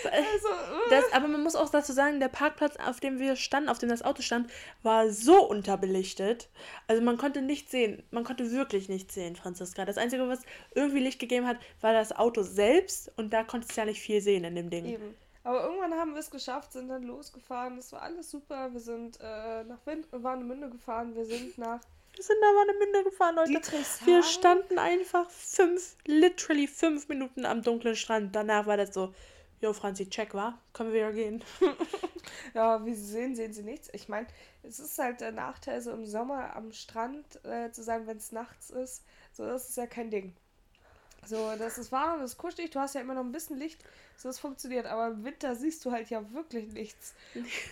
[0.04, 0.90] also, uh.
[0.90, 3.88] das, aber man muss auch dazu sagen, der Parkplatz, auf dem wir standen, auf dem
[3.88, 4.50] das Auto stand,
[4.82, 6.50] war so unterbelichtet.
[6.88, 8.02] Also man konnte nichts sehen.
[8.10, 9.86] Man konnte wirklich nichts sehen, Franziska.
[9.86, 10.40] Das Einzige, was
[10.74, 14.20] irgendwie Licht gegeben hat, war das Auto selbst und da konntest du ja nicht viel
[14.20, 14.84] sehen in dem Ding.
[14.86, 15.14] Eben.
[15.42, 17.76] Aber irgendwann haben wir es geschafft, sind dann losgefahren.
[17.76, 18.72] Das war alles super.
[18.72, 21.14] Wir sind äh, nach Wind Warnemünde gefahren.
[21.14, 21.80] Wir sind nach
[22.16, 23.52] wir sind da Warnemünde gefahren, Leute.
[24.04, 28.34] Wir standen einfach fünf, literally fünf Minuten am dunklen Strand.
[28.34, 29.14] Danach war das so,
[29.60, 30.58] jo Franzi, check, war?
[30.72, 31.44] Können wir wieder gehen?
[32.54, 33.88] ja, wie Sie sehen, sehen Sie nichts.
[33.92, 34.26] Ich meine,
[34.62, 38.32] es ist halt der Nachteil, so im Sommer am Strand äh, zu sein, wenn es
[38.32, 39.04] nachts ist.
[39.32, 40.34] So, das ist ja kein Ding.
[41.26, 43.84] So, das ist warm, das ist kuschelig, du hast ja immer noch ein bisschen Licht,
[44.16, 47.14] so es funktioniert, aber im Winter siehst du halt ja wirklich nichts.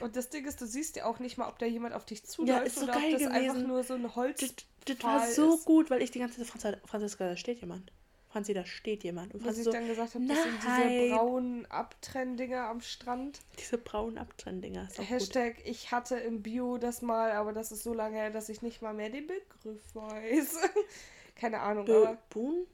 [0.00, 2.24] Und das Ding ist, du siehst ja auch nicht mal, ob da jemand auf dich
[2.24, 3.50] zuläuft ja, ist so oder geil ob das gewesen.
[3.50, 4.40] einfach nur so ein Holz.
[4.40, 5.64] Das, das war so ist.
[5.64, 7.90] gut, weil ich die ganze Zeit, Franziska, da steht jemand.
[8.30, 9.34] Franzi, da steht jemand.
[9.34, 13.40] Und Was ich so, dann gesagt habe, das sind diese braunen Abtrenndinger am Strand.
[13.58, 14.88] Diese braunen Abtrenndinger.
[14.98, 15.66] Hashtag, gut.
[15.66, 18.82] ich hatte im Bio das mal, aber das ist so lange her, dass ich nicht
[18.82, 20.58] mal mehr den Begriff weiß.
[21.36, 22.18] Keine Ahnung, Be aber...
[22.28, 22.66] Boon?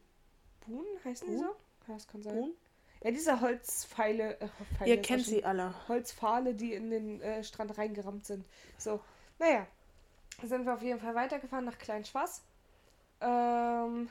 [0.66, 1.36] Boon heißen Boon?
[1.36, 1.48] die so?
[1.88, 2.34] Ja, das kann sein.
[2.34, 2.54] Boon?
[3.02, 4.40] Ja, diese Holzpfeile.
[4.40, 5.74] Äh, Pfeile Ihr kennt sie alle.
[5.88, 8.46] Holzpfahle, die in den äh, Strand reingerammt sind.
[8.78, 9.00] So,
[9.38, 9.66] naja.
[10.42, 12.42] Sind wir auf jeden Fall weitergefahren nach Kleinschwass.
[13.20, 14.10] Ähm,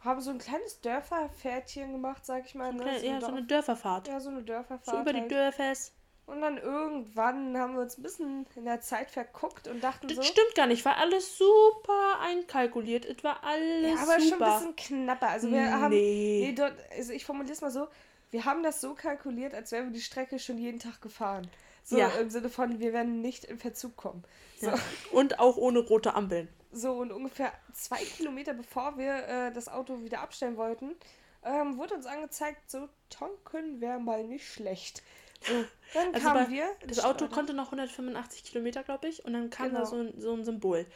[0.00, 2.72] haben so ein kleines Dörferpferdchen gemacht, sag ich mal.
[2.72, 2.98] So ne?
[2.98, 4.08] so ja, so eine Dörferfahrt.
[4.08, 4.96] Ja, so eine Dörferfahrt.
[4.96, 5.30] So über die halt.
[5.30, 5.92] Dörfers.
[6.26, 10.16] Und dann irgendwann haben wir uns ein bisschen in der Zeit verguckt und dachten das
[10.16, 10.22] so.
[10.22, 13.04] Das stimmt gar nicht, war alles super einkalkuliert.
[13.04, 14.36] Es war alles ja, aber super.
[14.36, 15.28] schon ein bisschen knapper.
[15.28, 15.70] Also wir nee.
[15.70, 15.90] haben.
[15.90, 17.86] Nee, dort, also ich formuliere es mal so,
[18.32, 21.48] wir haben das so kalkuliert, als wären wir die Strecke schon jeden Tag gefahren.
[21.84, 22.08] So ja.
[22.08, 24.24] im Sinne von, wir werden nicht in Verzug kommen.
[24.60, 24.66] So.
[24.66, 24.78] Ja.
[25.12, 26.48] Und auch ohne rote Ampeln.
[26.72, 30.96] So, und ungefähr zwei Kilometer bevor wir äh, das Auto wieder abstellen wollten,
[31.44, 35.02] ähm, wurde uns angezeigt, so tanken wäre mal nicht schlecht.
[35.42, 35.52] So,
[35.94, 36.66] dann also kamen wir.
[36.86, 39.80] Das Auto konnte noch 185 Kilometer, glaube ich, und dann kam genau.
[39.80, 40.86] da so ein, so ein Symbol.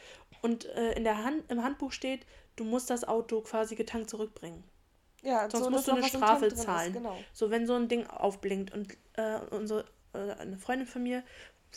[0.41, 2.25] Und äh, in der Hand, im Handbuch steht,
[2.55, 4.63] du musst das Auto quasi getankt zurückbringen.
[5.23, 6.93] Ja, Sonst so, musst du eine Strafe zahlen.
[6.93, 7.17] Ist, genau.
[7.31, 8.73] So, wenn so ein Ding aufblinkt.
[8.73, 11.23] Und äh, unsere, äh, eine Freundin von mir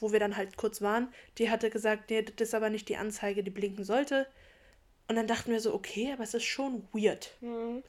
[0.00, 2.96] wo wir dann halt kurz waren, die hatte gesagt, nee, das ist aber nicht die
[2.96, 4.26] Anzeige, die blinken sollte.
[5.08, 7.30] Und dann dachten wir so, okay, aber es ist schon weird.
[7.40, 7.82] Mhm.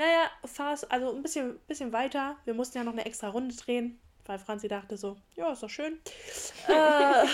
[0.00, 2.34] Naja, fast, also ein bisschen, bisschen weiter.
[2.46, 5.68] Wir mussten ja noch eine extra Runde drehen, weil Franzi dachte so, ja, ist doch
[5.68, 6.00] schön.
[6.68, 7.26] äh,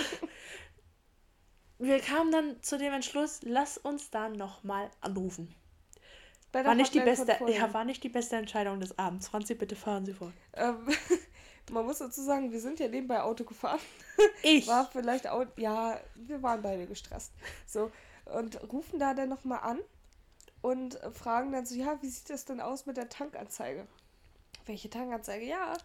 [1.78, 5.54] wir kamen dann zu dem Entschluss, lass uns da nochmal anrufen.
[6.50, 9.28] War nicht, die beste, ja, war nicht die beste Entscheidung des Abends.
[9.28, 10.32] Franzi, bitte fahren Sie vor.
[10.54, 10.88] Ähm,
[11.70, 13.78] man muss dazu sagen, wir sind ja nebenbei Auto gefahren.
[14.42, 14.66] Ich?
[14.66, 17.30] War vielleicht auch, ja, wir waren beide gestresst.
[17.64, 17.92] So,
[18.24, 19.78] und rufen da dann nochmal an
[20.66, 23.86] und fragen dann so, ja, wie sieht das denn aus mit der Tankanzeige?
[24.64, 25.46] Welche Tankanzeige?
[25.46, 25.76] Ja,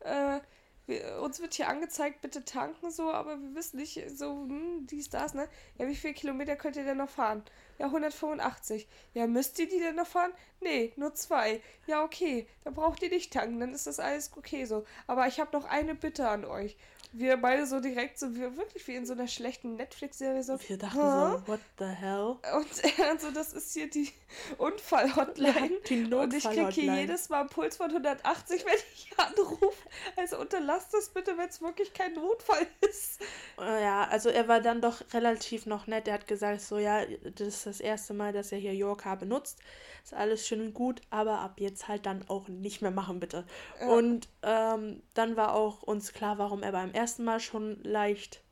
[0.00, 0.40] äh,
[0.86, 5.10] wir, uns wird hier angezeigt, bitte tanken so, aber wir wissen nicht so, hm, dies,
[5.10, 5.50] das, ne?
[5.76, 7.44] Ja, wie viele Kilometer könnt ihr denn noch fahren?
[7.78, 8.88] Ja, 185.
[9.12, 10.32] Ja, müsst ihr die denn noch fahren?
[10.62, 11.60] Nee, nur zwei.
[11.86, 14.86] Ja, okay, dann braucht ihr nicht tanken, dann ist das alles okay so.
[15.06, 16.78] Aber ich habe noch eine Bitte an euch
[17.12, 20.58] wir beide so direkt so, wir wirklich wie in so einer schlechten Netflix-Serie so.
[20.66, 21.42] Wir dachten Hä?
[21.44, 22.36] so, what the hell?
[22.56, 24.10] Und er so, das ist hier die
[24.58, 25.80] Unfall-Hotline.
[25.88, 29.88] Die Und ich kriege hier jedes Mal einen Puls von 180, wenn ich anrufe.
[30.16, 33.20] Also unterlasst das bitte, wenn es wirklich kein Notfall ist.
[33.60, 36.08] Äh, ja, also er war dann doch relativ noch nett.
[36.08, 37.04] Er hat gesagt, so ja,
[37.36, 39.58] das ist das erste Mal, dass er hier Yorka benutzt.
[40.02, 43.44] Ist alles schön und gut, aber ab jetzt halt dann auch nicht mehr machen, bitte.
[43.80, 43.86] Ja.
[43.88, 48.42] Und ähm, dann war auch uns klar, warum er beim ersten Mal schon leicht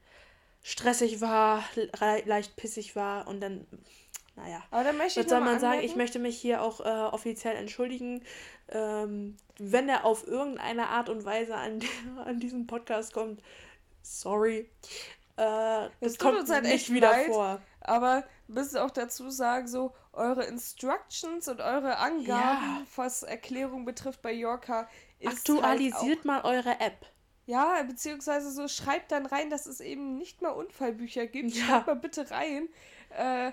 [0.62, 3.66] stressig war, le leicht pissig war und dann,
[4.36, 4.62] naja.
[4.70, 5.80] Aber dann möchte ich Was soll man sagen?
[5.80, 8.22] Ich möchte mich hier auch äh, offiziell entschuldigen.
[8.68, 11.80] Ähm, wenn er auf irgendeine Art und Weise an,
[12.24, 13.42] an diesen Podcast kommt,
[14.02, 14.70] sorry.
[15.36, 17.60] Äh, das kommt uns halt nicht wieder leid, vor.
[17.80, 22.82] Aber müssen auch dazu sagen, so eure Instructions und eure Angaben, ja.
[22.96, 24.88] was Erklärung betrifft bei Yorka,
[25.24, 27.06] Aktualisiert halt mal eure App.
[27.50, 31.50] Ja, beziehungsweise so schreibt dann rein, dass es eben nicht mal Unfallbücher gibt.
[31.50, 31.64] Ja.
[31.64, 32.68] Schreibt mal bitte rein.
[33.10, 33.50] Äh,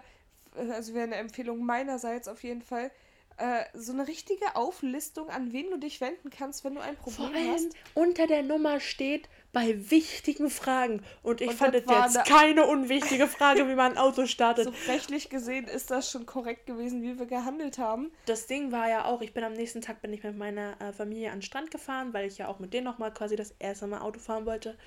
[0.56, 2.92] also wäre eine Empfehlung meinerseits auf jeden Fall.
[3.38, 7.32] Äh, so eine richtige Auflistung, an wen du dich wenden kannst, wenn du ein Problem
[7.32, 7.70] Vor allem hast.
[7.96, 11.02] Unter der Nummer steht bei wichtigen Fragen.
[11.24, 14.66] Und ich und fand jetzt keine unwichtige Frage, wie man ein Auto startet.
[14.66, 18.12] So rechtlich gesehen ist das schon korrekt gewesen, wie wir gehandelt haben.
[18.26, 20.94] Das Ding war ja auch, ich bin am nächsten Tag bin ich mit meiner äh,
[20.94, 23.88] Familie an den Strand gefahren, weil ich ja auch mit denen nochmal quasi das erste
[23.88, 24.78] Mal Auto fahren wollte,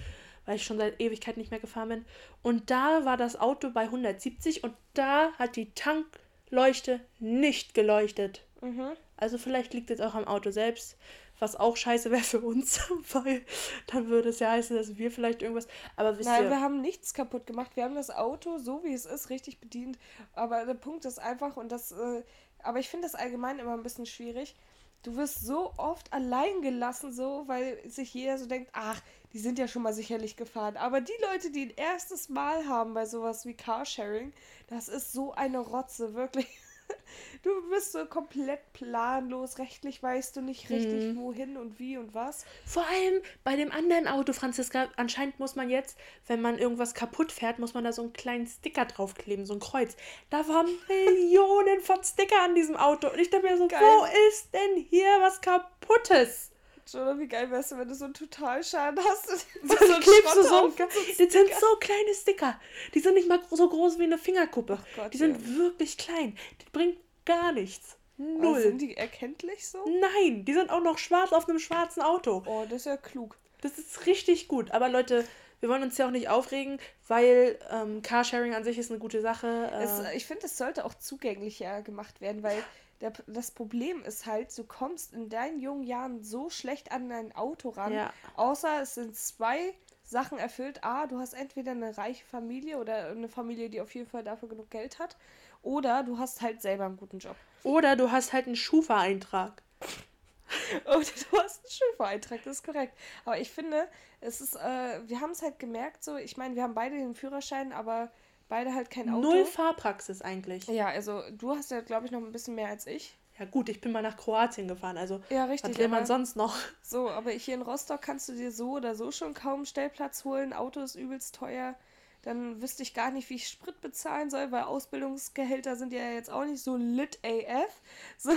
[0.46, 2.04] weil ich schon seit Ewigkeit nicht mehr gefahren bin.
[2.42, 6.06] Und da war das Auto bei 170 und da hat die Tank
[6.50, 8.44] Leuchte nicht geleuchtet.
[8.60, 8.92] Mhm.
[9.16, 10.96] Also vielleicht liegt es auch am Auto selbst,
[11.40, 12.80] was auch scheiße wäre für uns,
[13.12, 13.44] weil
[13.88, 15.66] dann würde es ja heißen, dass wir vielleicht irgendwas.
[15.96, 17.72] Aber wisst Nein, ihr, wir haben nichts kaputt gemacht.
[17.74, 19.98] Wir haben das Auto so wie es ist richtig bedient.
[20.34, 21.92] Aber der Punkt ist einfach und das.
[21.92, 22.22] Äh,
[22.62, 24.54] aber ich finde das allgemein immer ein bisschen schwierig.
[25.02, 29.00] Du wirst so oft allein gelassen, so, weil sich jeder so denkt, ach,
[29.32, 30.76] die sind ja schon mal sicherlich gefahren.
[30.76, 34.34] Aber die Leute, die ein erstes Mal haben bei sowas wie Carsharing,
[34.66, 36.59] das ist so eine Rotze, wirklich.
[37.42, 41.16] du bist so komplett planlos, rechtlich weißt du nicht richtig, hm.
[41.16, 42.44] wohin und wie und was.
[42.66, 47.32] Vor allem bei dem anderen Auto, Franziska, anscheinend muss man jetzt, wenn man irgendwas kaputt
[47.32, 49.96] fährt, muss man da so einen kleinen Sticker draufkleben, so ein Kreuz.
[50.30, 53.08] Da waren Millionen von Sticker an diesem Auto.
[53.08, 53.80] Und ich dachte mir so, Geil.
[53.80, 56.49] wo ist denn hier was kaputtes?
[56.90, 59.28] Schon, wie geil wärst du, wenn du so einen Totalschaden hast.
[59.62, 60.86] so dann klebst du so, so
[61.18, 62.58] Die sind so kleine Sticker.
[62.94, 64.78] Die sind nicht mal so groß wie eine Fingerkuppe.
[64.96, 65.56] Gott, die sind ja.
[65.56, 66.36] wirklich klein.
[66.60, 67.96] Die bringen gar nichts.
[68.16, 68.46] Null.
[68.46, 69.84] Aber sind die erkenntlich so?
[69.86, 72.42] Nein, die sind auch noch schwarz auf einem schwarzen Auto.
[72.46, 73.36] Oh, das ist ja klug.
[73.62, 74.72] Das ist richtig gut.
[74.72, 75.24] Aber Leute,
[75.60, 79.20] wir wollen uns ja auch nicht aufregen, weil ähm, Carsharing an sich ist eine gute
[79.20, 79.70] Sache.
[79.72, 82.62] Äh es, ich finde, es sollte auch zugänglicher gemacht werden, weil
[83.00, 87.34] der, das Problem ist halt, du kommst in deinen jungen Jahren so schlecht an dein
[87.34, 88.12] Auto ran, ja.
[88.36, 89.74] außer es sind zwei
[90.04, 90.84] Sachen erfüllt.
[90.84, 94.48] A, du hast entweder eine reiche Familie oder eine Familie, die auf jeden Fall dafür
[94.48, 95.16] genug Geld hat,
[95.62, 97.36] oder du hast halt selber einen guten Job.
[97.62, 99.62] Oder du hast halt einen Schufa-Eintrag.
[100.86, 102.96] Oder du hast einen Schufa-Eintrag, das ist korrekt.
[103.24, 103.88] Aber ich finde,
[104.20, 107.14] es ist, äh, wir haben es halt gemerkt, so, ich meine, wir haben beide den
[107.14, 108.10] Führerschein, aber
[108.50, 109.22] beide halt kein Auto.
[109.22, 110.66] Null Fahrpraxis eigentlich.
[110.66, 113.16] Ja, also du hast ja, glaube ich, noch ein bisschen mehr als ich.
[113.38, 116.36] Ja gut, ich bin mal nach Kroatien gefahren, also ja, richtig, was will man sonst
[116.36, 116.54] noch?
[116.82, 120.52] So, aber hier in Rostock kannst du dir so oder so schon kaum Stellplatz holen.
[120.52, 121.74] Auto ist übelst teuer.
[122.22, 126.30] Dann wüsste ich gar nicht, wie ich Sprit bezahlen soll, weil Ausbildungsgehälter sind ja jetzt
[126.30, 127.80] auch nicht so lit AF.
[128.18, 128.32] So,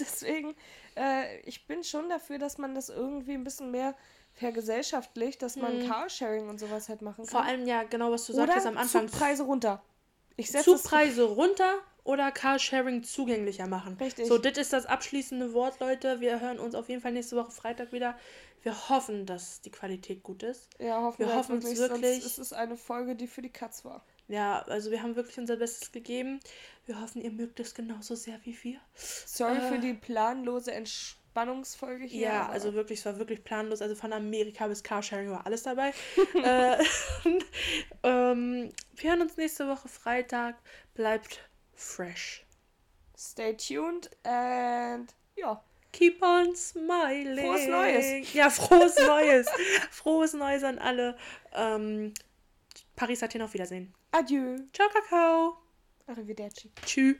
[0.00, 0.56] deswegen,
[0.96, 3.94] äh, ich bin schon dafür, dass man das irgendwie ein bisschen mehr
[4.38, 5.88] vergesellschaftlicht, dass man hm.
[5.88, 7.26] Carsharing und sowas halt machen kann.
[7.26, 9.08] Vor allem ja, genau was du sagtest am Anfang.
[9.08, 9.82] Zugpreise runter.
[10.36, 11.74] Ich Zugpreise runter
[12.04, 13.96] oder Carsharing zugänglicher machen.
[14.00, 14.26] Richtig.
[14.26, 16.20] So, das ist das abschließende Wort, Leute.
[16.20, 18.16] Wir hören uns auf jeden Fall nächste Woche Freitag wieder.
[18.62, 20.68] Wir hoffen, dass die Qualität gut ist.
[20.78, 21.26] Ja, hoffen wir.
[21.26, 22.24] Wir hoffen es wirklich.
[22.24, 24.04] Es ist eine Folge, die für die Katz war.
[24.28, 26.40] Ja, also wir haben wirklich unser Bestes gegeben.
[26.86, 28.78] Wir hoffen, ihr mögt es genauso sehr wie wir.
[28.94, 31.17] Sorry äh, für die planlose Entscheidung.
[31.38, 32.22] Spannungsfolge hier.
[32.22, 33.80] Ja, also wirklich, es war wirklich planlos.
[33.80, 35.92] Also von Amerika bis Carsharing war alles dabei.
[36.34, 36.76] äh,
[38.02, 40.56] ähm, wir hören uns nächste Woche Freitag.
[40.94, 42.44] Bleibt fresh.
[43.16, 45.62] Stay tuned and ja.
[45.92, 47.46] Keep on smiling.
[47.46, 48.34] Frohes Neues.
[48.34, 49.46] Ja, frohes Neues.
[49.90, 51.16] frohes Neues an alle.
[51.54, 52.12] Ähm,
[52.96, 53.94] Paris Athen auf Wiedersehen.
[54.10, 54.56] Adieu.
[54.72, 55.56] Ciao, Kakao.
[56.06, 56.72] Arrivederci.
[56.84, 57.16] Tschüss.